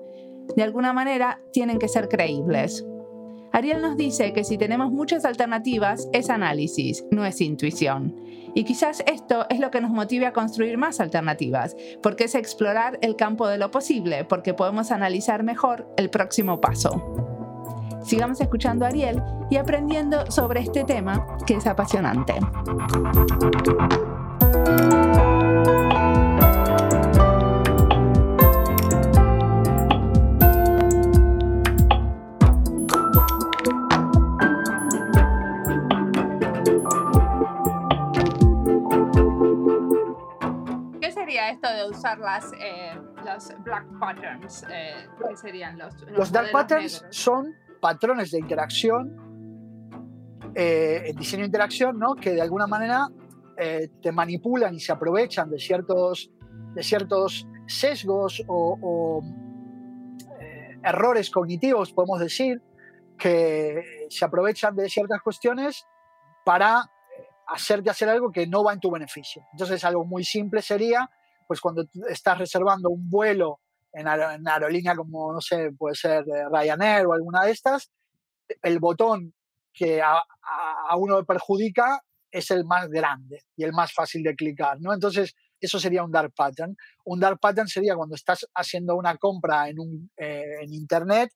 [0.57, 2.85] De alguna manera, tienen que ser creíbles.
[3.53, 8.17] Ariel nos dice que si tenemos muchas alternativas es análisis, no es intuición.
[8.55, 12.99] Y quizás esto es lo que nos motive a construir más alternativas, porque es explorar
[13.03, 17.15] el campo de lo posible, porque podemos analizar mejor el próximo paso.
[18.05, 22.35] Sigamos escuchando a Ariel y aprendiendo sobre este tema que es apasionante.
[41.53, 44.65] De usar las, eh, los black patterns?
[44.71, 45.95] Eh, ¿Qué serían los?
[46.09, 49.17] Los, dark patterns son patrones de interacción,
[50.55, 52.15] eh, en diseño de interacción, ¿no?
[52.15, 53.09] que de alguna manera
[53.57, 56.29] te manipulan y se aprovechan de ciertos,
[56.75, 59.23] de ciertos sesgos o,
[60.83, 62.61] errores cognitivos, podemos decir,
[63.17, 65.87] que se aprovechan de ciertas cuestiones
[66.45, 66.91] para
[67.47, 69.47] hacerte hacer algo que no va en tu beneficio.
[69.53, 71.09] Entonces, algo muy simple sería
[71.47, 73.61] pues cuando estás reservando un vuelo
[73.93, 77.91] en, aerolínea como, no sé, puede ser Ryanair o alguna de estas,
[78.63, 79.35] el botón
[79.73, 80.23] que a,
[80.97, 84.93] uno le perjudica es el más grande y el más fácil de clicar, ¿no?
[84.93, 86.77] Entonces, eso sería un dark pattern.
[87.05, 91.31] Un dark pattern sería cuando estás haciendo una compra en, un, eh, en Internet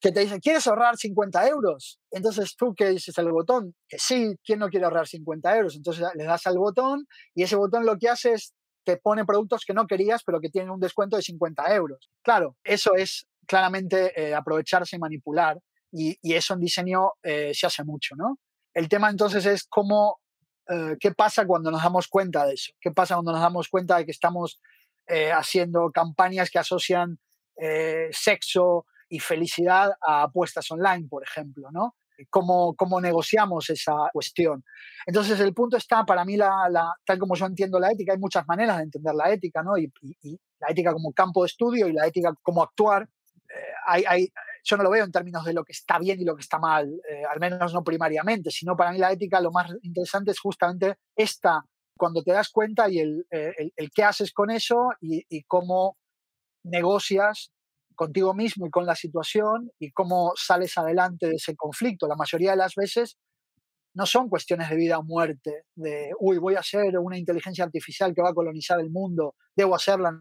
[0.00, 2.00] que te dice, ¿quieres ahorrar 50 euros?
[2.10, 5.76] Entonces tú que dices el botón, que sí, ¿quién no quiere ahorrar 50 euros?
[5.76, 8.52] Entonces le das al botón y ese botón lo que hace es
[8.84, 12.10] te pone productos que no querías, pero que tienen un descuento de 50 euros.
[12.22, 15.58] Claro, eso es claramente eh, aprovecharse y manipular,
[15.90, 18.38] y, eso en diseño eh, se hace mucho, ¿no?
[18.72, 20.20] El tema entonces es cómo,
[20.68, 23.98] eh, qué pasa cuando nos damos cuenta de eso, qué pasa cuando nos damos cuenta
[23.98, 24.60] de que estamos
[25.34, 27.18] haciendo campañas que asocian
[28.12, 31.96] sexo y felicidad a apuestas online, por ejemplo, ¿no?
[32.30, 34.64] Cómo, cómo negociamos esa cuestión.
[35.06, 36.50] Entonces, el punto está, para mí, la,
[37.04, 39.76] tal como yo entiendo la ética, hay muchas maneras de entender la ética, ¿no?
[39.76, 39.90] Y,
[40.60, 43.02] la ética como campo de estudio y la ética como actuar.
[43.02, 44.28] Eh, hay, hay,
[44.64, 46.58] yo no lo veo en términos de lo que está bien y lo que está
[46.58, 50.38] mal, eh, al menos no primariamente, sino para mí la ética lo más interesante es
[50.38, 51.64] justamente esta,
[51.96, 55.42] cuando te das cuenta y el, eh, el, el qué haces con eso y, y
[55.42, 55.96] cómo
[56.64, 57.50] negocias
[57.94, 62.06] contigo mismo y con la situación y cómo sales adelante de ese conflicto.
[62.06, 63.18] La mayoría de las veces
[63.94, 68.14] no son cuestiones de vida o muerte, de, uy, voy a hacer una inteligencia artificial
[68.14, 70.12] que va a colonizar el mundo, debo hacerla,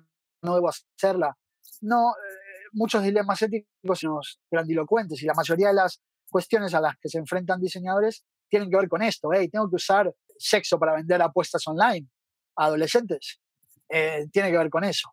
[0.41, 1.38] no debo hacerla.
[1.81, 4.19] No, eh, muchos dilemas éticos son
[4.49, 8.78] grandilocuentes y la mayoría de las cuestiones a las que se enfrentan diseñadores tienen que
[8.78, 9.30] ver con esto.
[9.34, 12.07] Hey, tengo que usar sexo para vender apuestas online
[12.57, 13.39] a adolescentes.
[13.89, 15.09] Eh, tiene que ver con eso.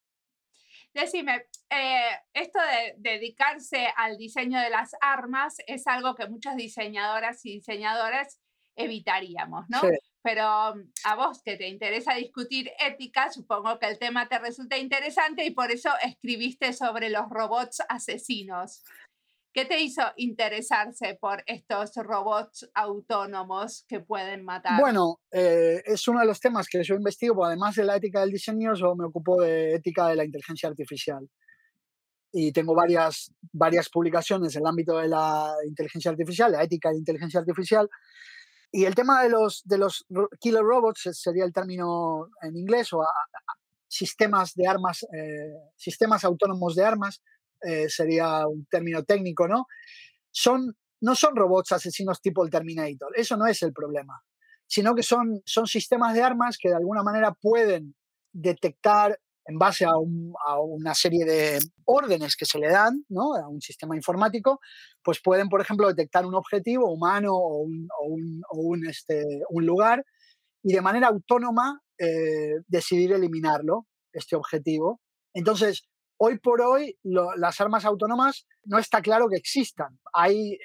[0.94, 7.44] Decime, eh, esto de dedicarse al diseño de las armas es algo que muchas diseñadoras
[7.44, 8.40] y diseñadores
[8.76, 9.80] evitaríamos, ¿no?
[10.22, 14.78] Pero mm, a vos que te interesa discutir ética, supongo que el tema te resulta
[14.78, 18.82] interesante y por eso escribiste sobre los robots asesinos.
[19.58, 24.80] ¿Qué te hizo interesarse por estos robots autónomos que pueden matar?
[24.80, 28.30] Bueno, eh, es uno de los temas que yo investigo, además de la ética del
[28.30, 31.28] diseño, yo me ocupo de ética de la inteligencia artificial.
[32.30, 36.98] y tengo varias, varias publicaciones en el ámbito de la inteligencia artificial, la ética de
[36.98, 37.88] inteligencia artificial.
[38.70, 40.06] Y el tema de los, de los
[40.38, 43.04] killer robots sería el término en inglés, o
[43.88, 47.22] sistemas de armas, eh, sistemas autónomos de armas,
[47.62, 49.66] eh, sería un término técnico, ¿no?
[50.30, 54.22] Son, no son robots asesinos tipo el Terminator, eso no es el problema,
[54.66, 57.94] sino que son, son sistemas de armas que de alguna manera pueden
[58.32, 59.96] detectar en base a,
[60.60, 63.34] una serie de órdenes que se le dan ¿no?
[63.34, 64.60] a un sistema informático,
[65.02, 67.66] pues pueden, por ejemplo, detectar un objetivo humano o
[68.50, 70.04] un, este, un lugar
[70.62, 75.00] y de manera autónoma eh, decidir eliminarlo, este objetivo.
[75.32, 75.88] Entonces,
[76.18, 79.98] hoy por hoy las armas autónomas no está claro que existan.
[80.12, 80.58] Hay eh,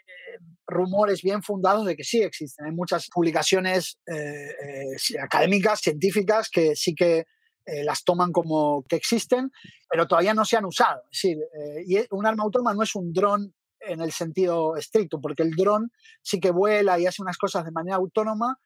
[0.68, 2.66] rumores bien fundados de que sí existen.
[2.66, 7.26] Hay muchas publicaciones eh, académicas, científicas, que sí que
[7.66, 9.50] eh, las toman como que existen,
[9.90, 11.04] pero todavía no se han usado.
[11.12, 15.22] Es decir, eh, y un arma autónoma no es un dron en el sentido estricto,
[15.22, 15.92] porque el dron
[16.22, 18.60] sí que vuela y hace unas cosas de manera autónoma,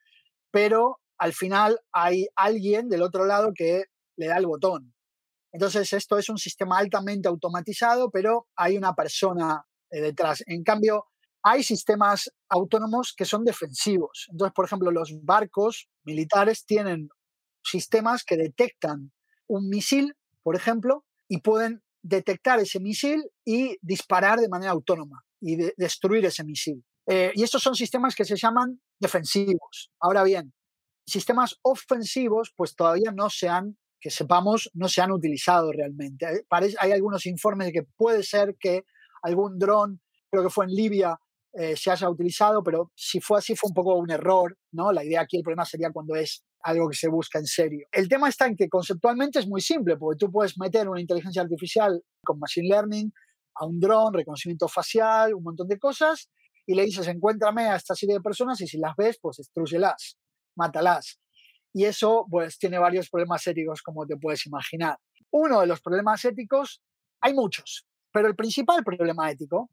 [0.49, 3.85] pero al final hay alguien del otro lado que
[4.15, 4.93] le da el botón.
[5.51, 10.43] Entonces, esto es un sistema altamente automatizado, pero hay una persona eh, detrás.
[10.45, 11.05] En cambio,
[11.43, 14.27] hay sistemas autónomos que son defensivos.
[14.29, 17.09] Entonces, por ejemplo, los barcos militares tienen
[17.63, 19.11] sistemas que detectan
[19.47, 25.57] un misil, por ejemplo, y pueden detectar ese misil y disparar de manera autónoma y
[25.77, 26.83] destruir ese misil.
[27.07, 29.91] Eh, y estos son sistemas que se llaman defensivos.
[29.99, 30.53] Ahora bien,
[31.05, 36.25] sistemas ofensivos, pues todavía no se han, que sepamos, no se han utilizado realmente.
[36.25, 38.83] Hay, hay algunos informes de que puede ser que
[39.23, 41.19] algún dron, creo que fue en Libia,
[41.53, 44.91] eh, se haya utilizado, pero si fue así fue un poco un error, ¿no?
[44.91, 47.87] La idea aquí, el problema sería cuando es algo que se busca en serio.
[47.91, 51.41] El tema está en que conceptualmente es muy simple, porque tú puedes meter una inteligencia
[51.41, 53.11] artificial con machine learning
[53.55, 56.29] a un dron, reconocimiento facial, un montón de cosas,
[56.67, 60.17] y le dices, encuéntrame a esta serie de personas y si las ves, pues destruyelas,
[60.55, 61.19] mátalas.
[61.77, 64.97] Y eso, pues, tiene varios problemas éticos, como te puedes imaginar.
[65.31, 66.81] Uno de los problemas éticos,
[67.21, 69.69] hay muchos, pero el principal problema ético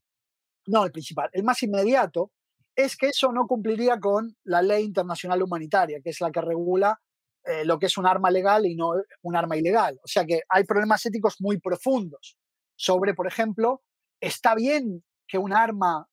[0.66, 2.30] no el principal, el más inmediato,
[2.76, 7.00] es que eso no cumpliría con la ley internacional humanitaria, que es la que regula
[7.44, 8.92] eh, lo que es un arma legal y no
[9.22, 9.98] un arma ilegal.
[10.05, 12.36] O sea que hay problemas éticos muy profundos
[12.76, 13.82] sobre, por ejemplo,
[14.20, 16.07] ¿está bien que un arma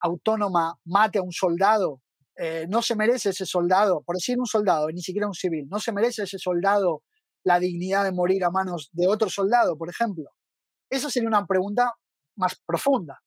[0.00, 2.00] autónoma mate a un soldado?
[2.38, 5.78] Eh, no se merece ese soldado, por decir un soldado, ni siquiera un civil, no
[5.78, 7.02] se merece ese soldado
[7.44, 10.30] la dignidad de morir a manos de otro soldado, por ejemplo.
[10.90, 11.92] Esa sería una pregunta
[12.36, 13.20] más profunda.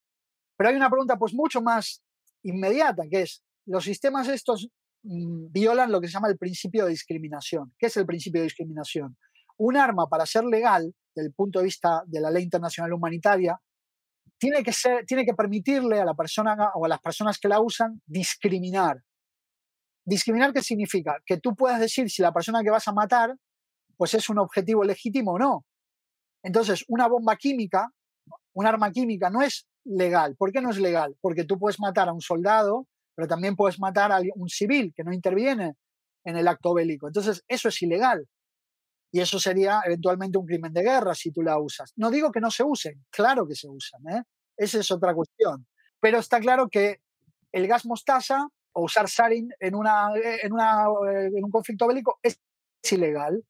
[0.57, 2.03] Pero hay una pregunta pues mucho más
[2.43, 4.67] inmediata, que es, los sistemas estos
[5.03, 7.73] mm, violan lo que se llama el principio de discriminación.
[7.77, 9.17] ¿Qué es el principio de discriminación?
[9.57, 13.59] Un arma para ser legal, desde el punto de vista de la ley internacional humanitaria,
[14.39, 17.59] tiene que, ser, tiene que permitirle a la persona o a las personas que la
[17.59, 19.03] usan discriminar.
[20.05, 21.17] ¿Discriminar qué significa?
[21.25, 23.35] Que tú puedas decir si la persona que vas a matar
[23.97, 25.65] pues es un objetivo legítimo o no.
[26.41, 27.91] Entonces, una bomba química,
[28.53, 30.37] un arma química no es legal.
[30.37, 31.17] ¿Por qué no es legal?
[31.19, 35.03] Porque tú puedes matar a un soldado, pero también puedes matar a un civil que
[35.03, 35.73] no interviene
[36.23, 37.07] en el acto bélico.
[37.07, 38.25] Entonces, eso es ilegal.
[39.11, 41.93] Y eso sería eventualmente un crimen de guerra si tú la usas.
[41.95, 44.23] No digo que no se usen, claro que se usan, ¿eh?
[44.55, 45.67] esa es otra cuestión.
[45.99, 47.01] Pero está claro que
[47.51, 52.39] el gas mostaza o usar sarin en, una, en, una, en un conflicto bélico es
[52.91, 53.43] ilegal.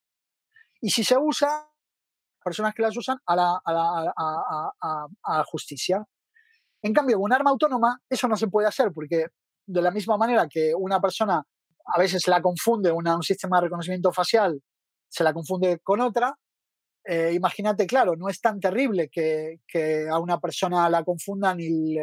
[0.82, 1.70] Y si se usa,
[2.44, 6.06] personas que las usan a la, a a, a, justicia.
[6.82, 9.28] En cambio, un arma autónoma, eso no se puede hacer porque
[9.66, 11.44] de la misma manera que una persona
[11.86, 14.62] a veces la confunde, una, un sistema de reconocimiento facial
[15.10, 16.38] se la confunde con otra,
[17.04, 21.96] eh, imagínate, claro, no es tan terrible que, que, a una persona la confundan y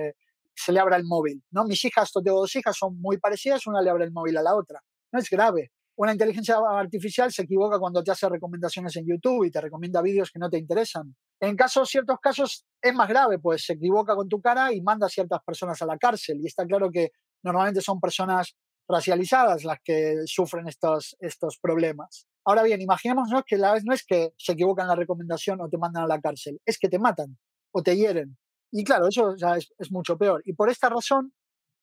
[0.57, 1.43] se le abra el móvil.
[1.51, 1.65] ¿no?
[1.65, 4.55] Mis hijas, tengo dos hijas, son muy parecidas, una le abre el móvil a la
[4.55, 4.83] otra.
[5.13, 5.71] No es grave.
[5.99, 10.31] Una inteligencia artificial se equivoca cuando te hace recomendaciones en YouTube y te recomienda vídeos
[10.31, 11.15] que no te interesan.
[11.41, 15.07] En casos, ciertos casos es más grave, pues se equivoca con tu cara y manda
[15.07, 16.39] a ciertas personas a la cárcel.
[16.43, 18.55] Y está claro que normalmente son personas
[18.89, 22.27] racializadas las que sufren estos, estos problemas.
[22.45, 25.79] Ahora bien, imaginémonos que la vez no es que se equivocan la recomendación o te
[25.79, 27.37] mandan a la cárcel, es que te matan
[27.73, 28.37] o te hieren.
[28.71, 29.35] Y claro, eso
[29.79, 30.43] es mucho peor.
[30.45, 31.33] Y por esta razón,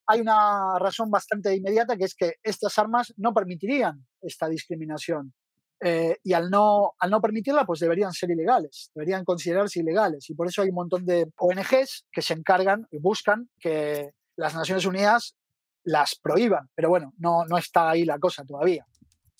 [0.08, 5.34] hay una razón bastante inmediata que es que estas armas no permitirían esta discriminación.
[5.86, 10.30] Eh, y al no, al no permitirla, pues deberían ser ilegales, deberían considerarse ilegales.
[10.30, 14.56] Y por eso hay un montón de ONGs que se encargan y buscan que las
[14.56, 15.36] Naciones Unidas
[15.84, 16.70] las prohíban.
[16.76, 18.86] Pero bueno, no, no está ahí la cosa todavía.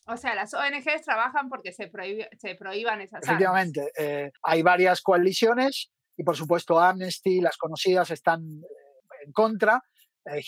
[0.06, 1.90] O sea, las ONGs trabajan porque se,
[2.38, 8.42] se prohíban esas Efectivamente, eh, hay varias coaliciones y por supuesto Amnesty, las conocidas están
[9.26, 9.82] en contra.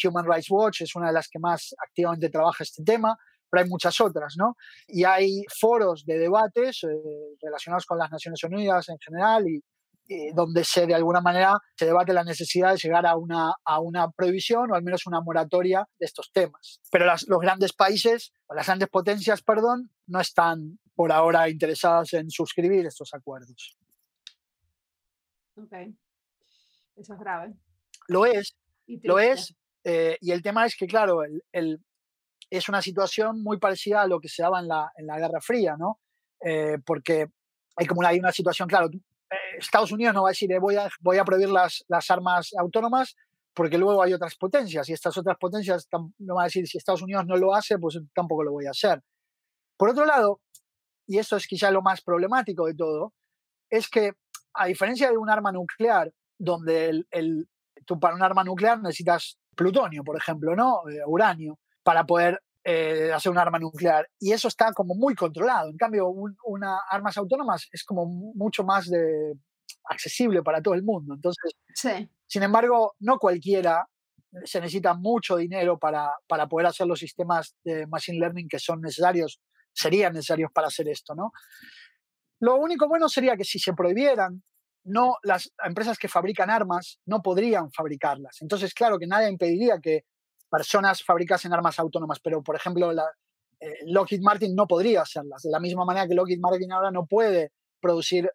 [0.05, 3.17] Human Rights Watch es una de las que más activamente trabaja este tema
[3.49, 4.57] pero hay muchas otras, ¿no?
[4.87, 6.87] Y hay foros de debates eh,
[7.41, 9.63] relacionados con las Naciones Unidas en general y,
[10.33, 14.11] donde se de alguna manera se debate la necesidad de llegar a una, a una
[14.11, 16.79] prohibición o al menos una moratoria de estos temas.
[16.91, 22.13] Pero las, los grandes países, o las grandes potencias, perdón, no están por ahora interesadas
[22.13, 23.77] en suscribir estos acuerdos.
[25.57, 25.73] Ok.
[26.95, 27.53] Eso es grave.
[28.07, 28.55] Lo es,
[29.03, 29.55] lo es.
[29.83, 31.79] Eh, y el tema es que, claro, el, el,
[32.49, 35.41] es una situación muy parecida a lo que se daba en la, en la Guerra
[35.41, 35.99] Fría, ¿no?
[36.43, 37.27] Eh, porque
[37.75, 38.99] hay como una, hay una situación, claro, eh,
[39.57, 43.15] Estados Unidos no va a decir eh, voy, a, prohibir las, armas autónomas
[43.53, 45.87] porque luego hay otras potencias y estas otras potencias
[46.19, 48.71] no van a decir si Estados Unidos no lo hace, pues tampoco lo voy a
[48.71, 49.01] hacer.
[49.77, 50.41] Por otro lado,
[51.07, 53.13] y esto es quizá lo más problemático de todo,
[53.69, 54.11] es que
[54.53, 57.47] a diferencia de un arma nuclear, donde el, el,
[57.85, 60.81] tú para un arma nuclear necesitas plutonio, por ejemplo, ¿no?
[61.07, 64.09] uranio para poder eh, hacer un arma nuclear.
[64.19, 65.69] Y eso está como muy controlado.
[65.69, 69.35] En cambio, una armas autónomas es como mucho más de,
[69.85, 71.13] accesible para todo el mundo.
[71.13, 71.53] Entonces,
[72.27, 73.87] sin embargo, no cualquiera
[74.43, 78.81] se necesita mucho dinero para, para poder hacer los sistemas de machine learning que son
[78.81, 79.39] necesarios,
[79.71, 81.31] serían necesarios para hacer esto, ¿no?
[82.41, 84.43] Lo único bueno sería que si se prohibieran,
[84.83, 88.41] no las empresas que fabrican armas no podrían fabricarlas.
[88.41, 90.03] Entonces, claro que nadie impediría que
[90.55, 93.05] personas fabricasen armas autónomas, pero por ejemplo la,
[93.59, 97.05] eh, Lockheed Martin no podría hacerlas, de la misma manera que Lockheed Martin ahora no
[97.05, 97.51] puede
[97.81, 98.31] producir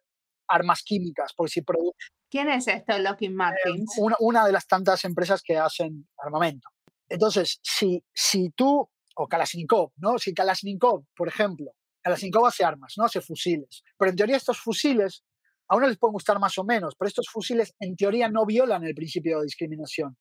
[0.47, 1.97] armas químicas, porque si produce...
[2.29, 3.81] ¿Quién es esto, Lockheed Martin?
[3.81, 6.69] Eh, una, una, de las tantas empresas que hacen armamento.
[7.09, 10.19] Entonces, si, si tú, o Kalashnikov, ¿no?
[10.19, 11.71] Si Kalashnikov, por ejemplo,
[12.03, 13.05] Kalashnikov hace armas, ¿no?
[13.05, 15.23] Hace fusiles, pero en teoría estos fusiles
[15.69, 18.83] a uno les pueden gustar más o menos, pero estos fusiles en teoría no violan
[18.83, 20.17] el principio de discriminación.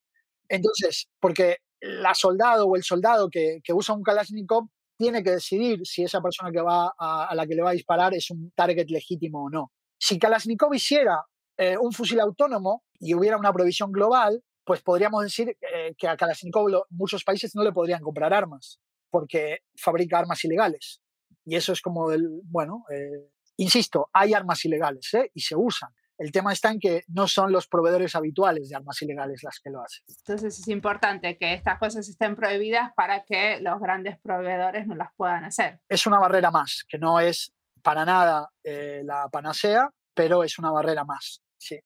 [0.48, 5.86] Entonces, porque la soldado o el soldado que, que, usa un Kalashnikov tiene que decidir
[5.86, 8.90] si esa persona que va a, la que le va a disparar es un target
[8.90, 9.72] legítimo o no.
[9.98, 11.24] Si Kalashnikov hiciera
[11.56, 16.16] eh, un fusil autónomo y hubiera una provisión global, pues podríamos decir eh, que a
[16.16, 18.78] Kalashnikov muchos países no le podrían comprar armas
[19.08, 21.00] porque fabrica armas ilegales.
[21.46, 25.90] Y eso es como el, bueno, eh, insisto, hay armas ilegales y se usan.
[26.20, 29.70] El tema está en que no son los proveedores habituales de armas ilegales las que
[29.70, 30.04] lo hacen.
[30.06, 35.08] Entonces es importante que estas cosas estén prohibidas para que los grandes proveedores no las
[35.16, 35.80] puedan hacer.
[35.88, 40.70] Es una barrera más, que no es para nada eh, la panacea, pero es una
[40.70, 41.40] barrera más.
[41.56, 41.80] Sí.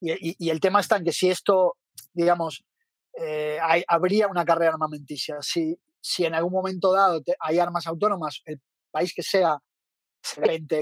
[0.00, 1.76] Y, el tema está en que si esto,
[2.12, 2.64] digamos,
[3.18, 8.42] eh, hay, habría una carrera armamenticia, si, si en algún momento dado hay armas autónomas,
[8.44, 8.60] el
[8.92, 9.58] país que sea,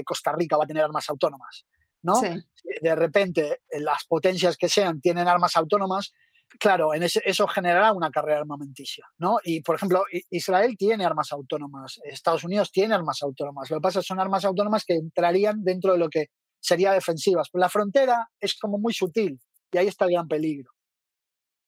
[0.05, 1.65] Costa Rica va a tener armas autónomas.
[2.03, 2.19] ¿No?
[2.21, 6.13] De repente eh, las potencias que sean tienen armas autónomas,
[6.59, 9.37] claro, en ese, eso generará una carrera armamenticia, ¿no?
[9.43, 13.69] Y, por ejemplo, Israel tiene armas autónomas, Estados Unidos tiene armas autónomas.
[13.69, 16.27] Lo que pasa es que son armas autónomas que entrarían dentro de lo que
[16.59, 17.49] sería defensivas.
[17.51, 19.39] Pero la frontera es como muy sutil
[19.71, 20.71] y ahí está el gran peligro,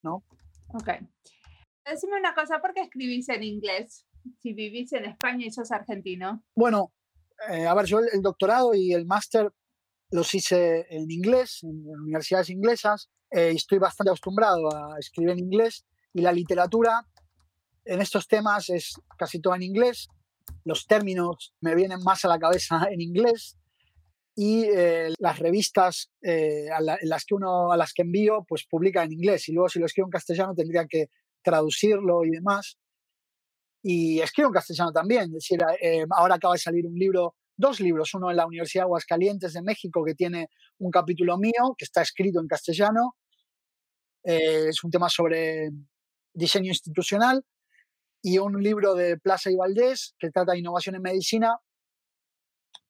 [0.04, 0.24] ¿no?
[0.70, 0.90] Ok.
[1.86, 4.06] Decime una cosa, ¿por qué escribís en inglés
[4.40, 6.44] si vivís en España y sos argentino?
[6.56, 6.94] Bueno,
[7.50, 9.52] eh, a ver, yo el doctorado y el máster
[10.14, 15.86] los hice en inglés, en universidades inglesas, eh, estoy bastante acostumbrado a escribir en inglés
[16.14, 17.08] y la literatura
[17.84, 20.08] en estos temas es casi toda en inglés,
[20.66, 23.58] los términos me vienen más a la cabeza en inglés
[24.36, 29.06] y eh, las revistas eh, a, las que uno a las que envío pues publican
[29.06, 31.08] en inglés y luego si lo escribo en castellano tendría que
[31.42, 32.78] traducirlo y demás.
[33.82, 35.60] Y escribo en castellano también es decir
[36.12, 39.62] ahora acaba de salir un libro dos libros, uno en la Universidad de Aguascalientes de
[39.62, 40.50] México, que tiene
[40.80, 43.16] un capítulo mío, que está escrito en castellano,
[44.24, 45.70] eh, es un tema sobre
[46.34, 47.44] diseño institucional,
[48.22, 51.58] y un libro de Plaza y Valdés, que trata de innovación en medicina,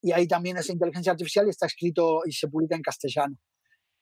[0.01, 3.37] y ahí también es inteligencia artificial y está escrito y se publica en castellano.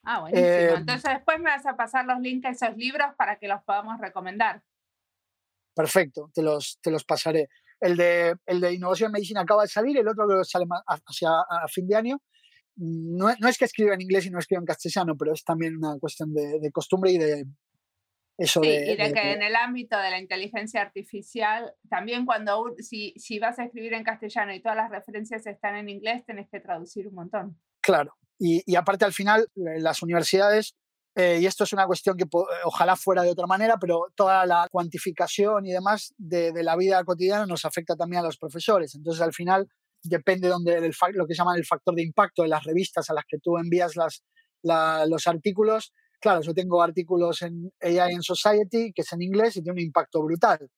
[0.04, 0.48] Ah, buenísimo.
[0.48, 3.64] Eh, Entonces después me vas a pasar los links a esos libros para que los
[3.64, 4.64] podamos recomendar.
[5.76, 7.48] Perfecto, te los, te los pasaré.
[7.82, 11.30] El de, el de innovación en medicina acaba de salir, el otro que sale hacia
[11.30, 12.22] a fin de año.
[12.78, 15.76] No, no, es que escriba en inglés y no escriba en castellano, pero es también
[15.76, 17.46] una cuestión de, de costumbre y de
[18.38, 22.74] eso sí, de, y de, que en el ámbito de la inteligencia artificial, también cuando
[22.80, 26.50] si, si vas a escribir en castellano y todas las referencias están en inglés, tenés
[26.50, 27.60] que traducir un montón.
[27.82, 30.76] Claro, y, y aparte al final las universidades
[31.16, 32.26] eh, y esto es una cuestión que
[32.64, 37.46] ojalá fuera de otra manera, pero toda la cuantificación y demás de, la vida cotidiana
[37.46, 38.96] nos afecta también a los profesores.
[38.96, 39.68] Entonces, al final,
[40.04, 43.26] depende donde el, lo que llaman el factor de impacto de las revistas a las
[43.28, 44.24] que tú envías las,
[45.10, 49.62] los artículos, claro, yo tengo artículos en AI and Society, que es en inglés y
[49.62, 50.70] tiene un impacto brutal.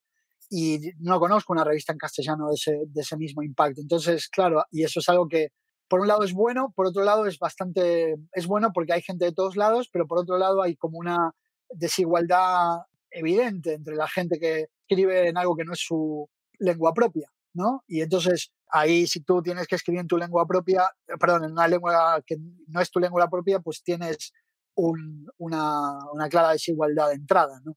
[0.49, 3.81] Y no conozco una revista en castellano de ese, de ese mismo impacto.
[3.81, 5.49] Entonces, claro, y eso es algo que
[5.87, 9.25] por un lado es bueno, por otro lado es bastante, es bueno porque hay gente
[9.25, 11.31] de todos lados, pero por otro lado hay como una
[11.69, 12.81] desigualdad
[13.11, 16.29] evidente entre la gente que escribe en algo que no es su
[16.59, 17.83] lengua propia, ¿no?
[17.87, 21.67] Y entonces ahí si tú tienes que escribir en tu lengua propia, perdón, en una
[21.67, 24.33] lengua que no es tu lengua propia, pues tienes
[24.75, 27.75] una, una, clara desigualdad de entrada, ¿no?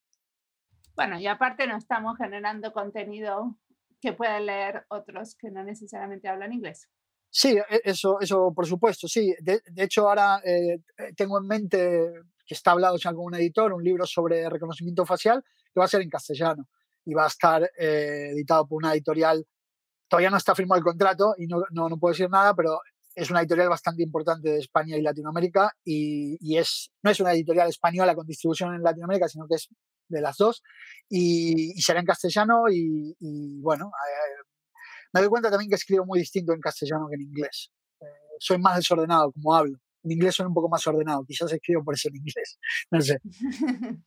[0.95, 3.59] Bueno, y aparte no estamos generando contenido
[4.01, 6.89] que puedan leer otros que no necesariamente hablan inglés.
[7.39, 9.35] Sí, e, eso, eso por supuesto, sí.
[9.43, 10.79] De, hecho, ahora eh,
[11.15, 12.11] tengo en mente
[12.47, 15.89] que está hablado ya con un editor, un libro sobre reconocimiento facial, que va a
[15.89, 16.67] ser en castellano
[17.05, 19.47] y va a estar eh, editado por una editorial.
[20.09, 22.81] Todavía no está firmado el contrato y no, no, no, puedo decir nada, pero
[23.15, 27.33] es una editorial bastante importante de España y Latinoamérica y, y, es, no es una
[27.33, 29.69] editorial española con distribución en Latinoamérica, sino que es
[30.09, 30.63] de las dos
[31.11, 34.46] y, y será en castellano y, y bueno, eh,
[35.17, 37.71] me doy cuenta también que escribo muy distinto en castellano que en inglés.
[38.01, 38.05] Eh,
[38.39, 41.25] soy más desordenado como hablo en inglés son un poco más ordenado.
[41.27, 42.59] Quizás escribo por eso en inglés.
[42.91, 43.19] No sé.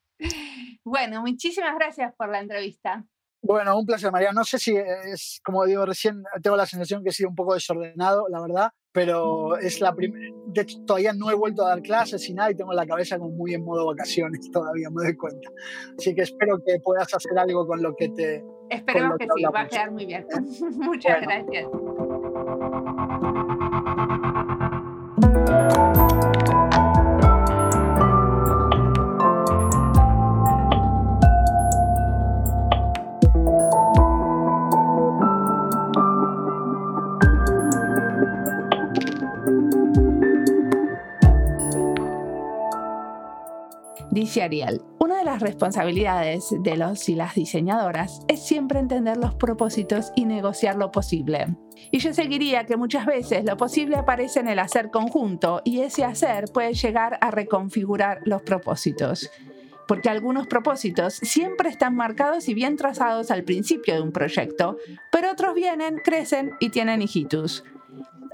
[0.83, 3.05] bueno, muchísimas gracias por la entrevista.
[3.41, 4.31] Bueno, un placer, María.
[4.33, 7.53] No sé si es, como digo recién, tengo la sensación que he sido un poco
[7.53, 10.35] desordenado, la verdad, pero es la primera.
[10.47, 13.17] De hecho, todavía no he vuelto a dar clases y nada, y tengo la cabeza
[13.17, 15.49] como muy en modo vacaciones todavía, me doy cuenta.
[15.97, 18.43] Así que espero que puedas hacer algo con lo que te.
[18.69, 20.27] Esperemos que, sí, va a quedar muy bien.
[20.77, 21.67] Muchas gracias.
[44.99, 50.25] Una de las responsabilidades de los y las diseñadoras es siempre entender los propósitos y
[50.25, 51.55] negociar lo posible.
[51.91, 56.03] Y yo seguiría que muchas veces lo posible aparece en el hacer conjunto y ese
[56.03, 59.29] hacer puede llegar a reconfigurar los propósitos.
[59.87, 64.77] Porque algunos propósitos siempre están marcados y bien trazados al principio de un proyecto,
[65.11, 67.63] pero otros vienen, crecen y tienen hijitus.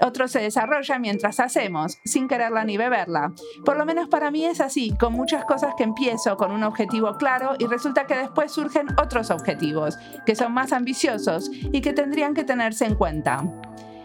[0.00, 3.32] Otro se desarrolla mientras hacemos, sin quererla ni beberla.
[3.64, 7.16] Por lo menos para mí es así, con muchas cosas que empiezo con un objetivo
[7.16, 12.34] claro y resulta que después surgen otros objetivos, que son más ambiciosos y que tendrían
[12.34, 13.44] que tenerse en cuenta.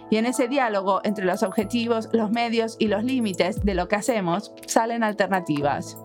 [0.09, 3.95] Y en ese diálogo entre los objetivos, los medios y los límites de lo que
[3.95, 5.97] hacemos, salen alternativas.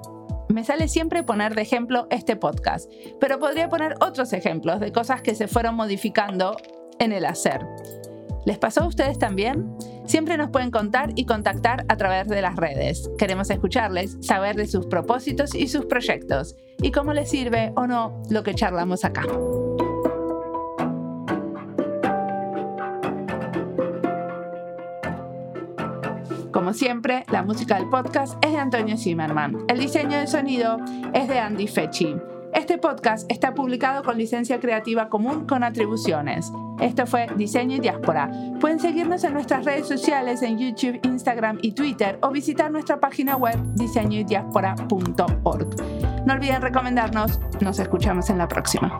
[0.48, 5.22] Me sale siempre poner de ejemplo este podcast, pero podría poner otros ejemplos de cosas
[5.22, 6.56] que se fueron modificando
[7.00, 7.66] en el hacer.
[8.46, 9.76] ¿Les pasó a ustedes también?
[10.04, 13.10] Siempre nos pueden contar y contactar a través de las redes.
[13.18, 18.22] Queremos escucharles, saber de sus propósitos y sus proyectos y cómo les sirve o no
[18.30, 19.24] lo que charlamos acá.
[26.52, 29.64] Como siempre, la música del podcast es de Antonio Zimmerman.
[29.66, 30.78] El diseño de sonido
[31.12, 32.14] es de Andy Fechi.
[32.56, 36.50] Este podcast está publicado con licencia creativa común con atribuciones.
[36.80, 38.30] Esto fue Diseño y Diáspora.
[38.62, 43.36] Pueden seguirnos en nuestras redes sociales en YouTube, Instagram y Twitter o visitar nuestra página
[43.36, 46.24] web diseñoydiaspora.org.
[46.24, 47.38] No olviden recomendarnos.
[47.60, 48.98] Nos escuchamos en la próxima.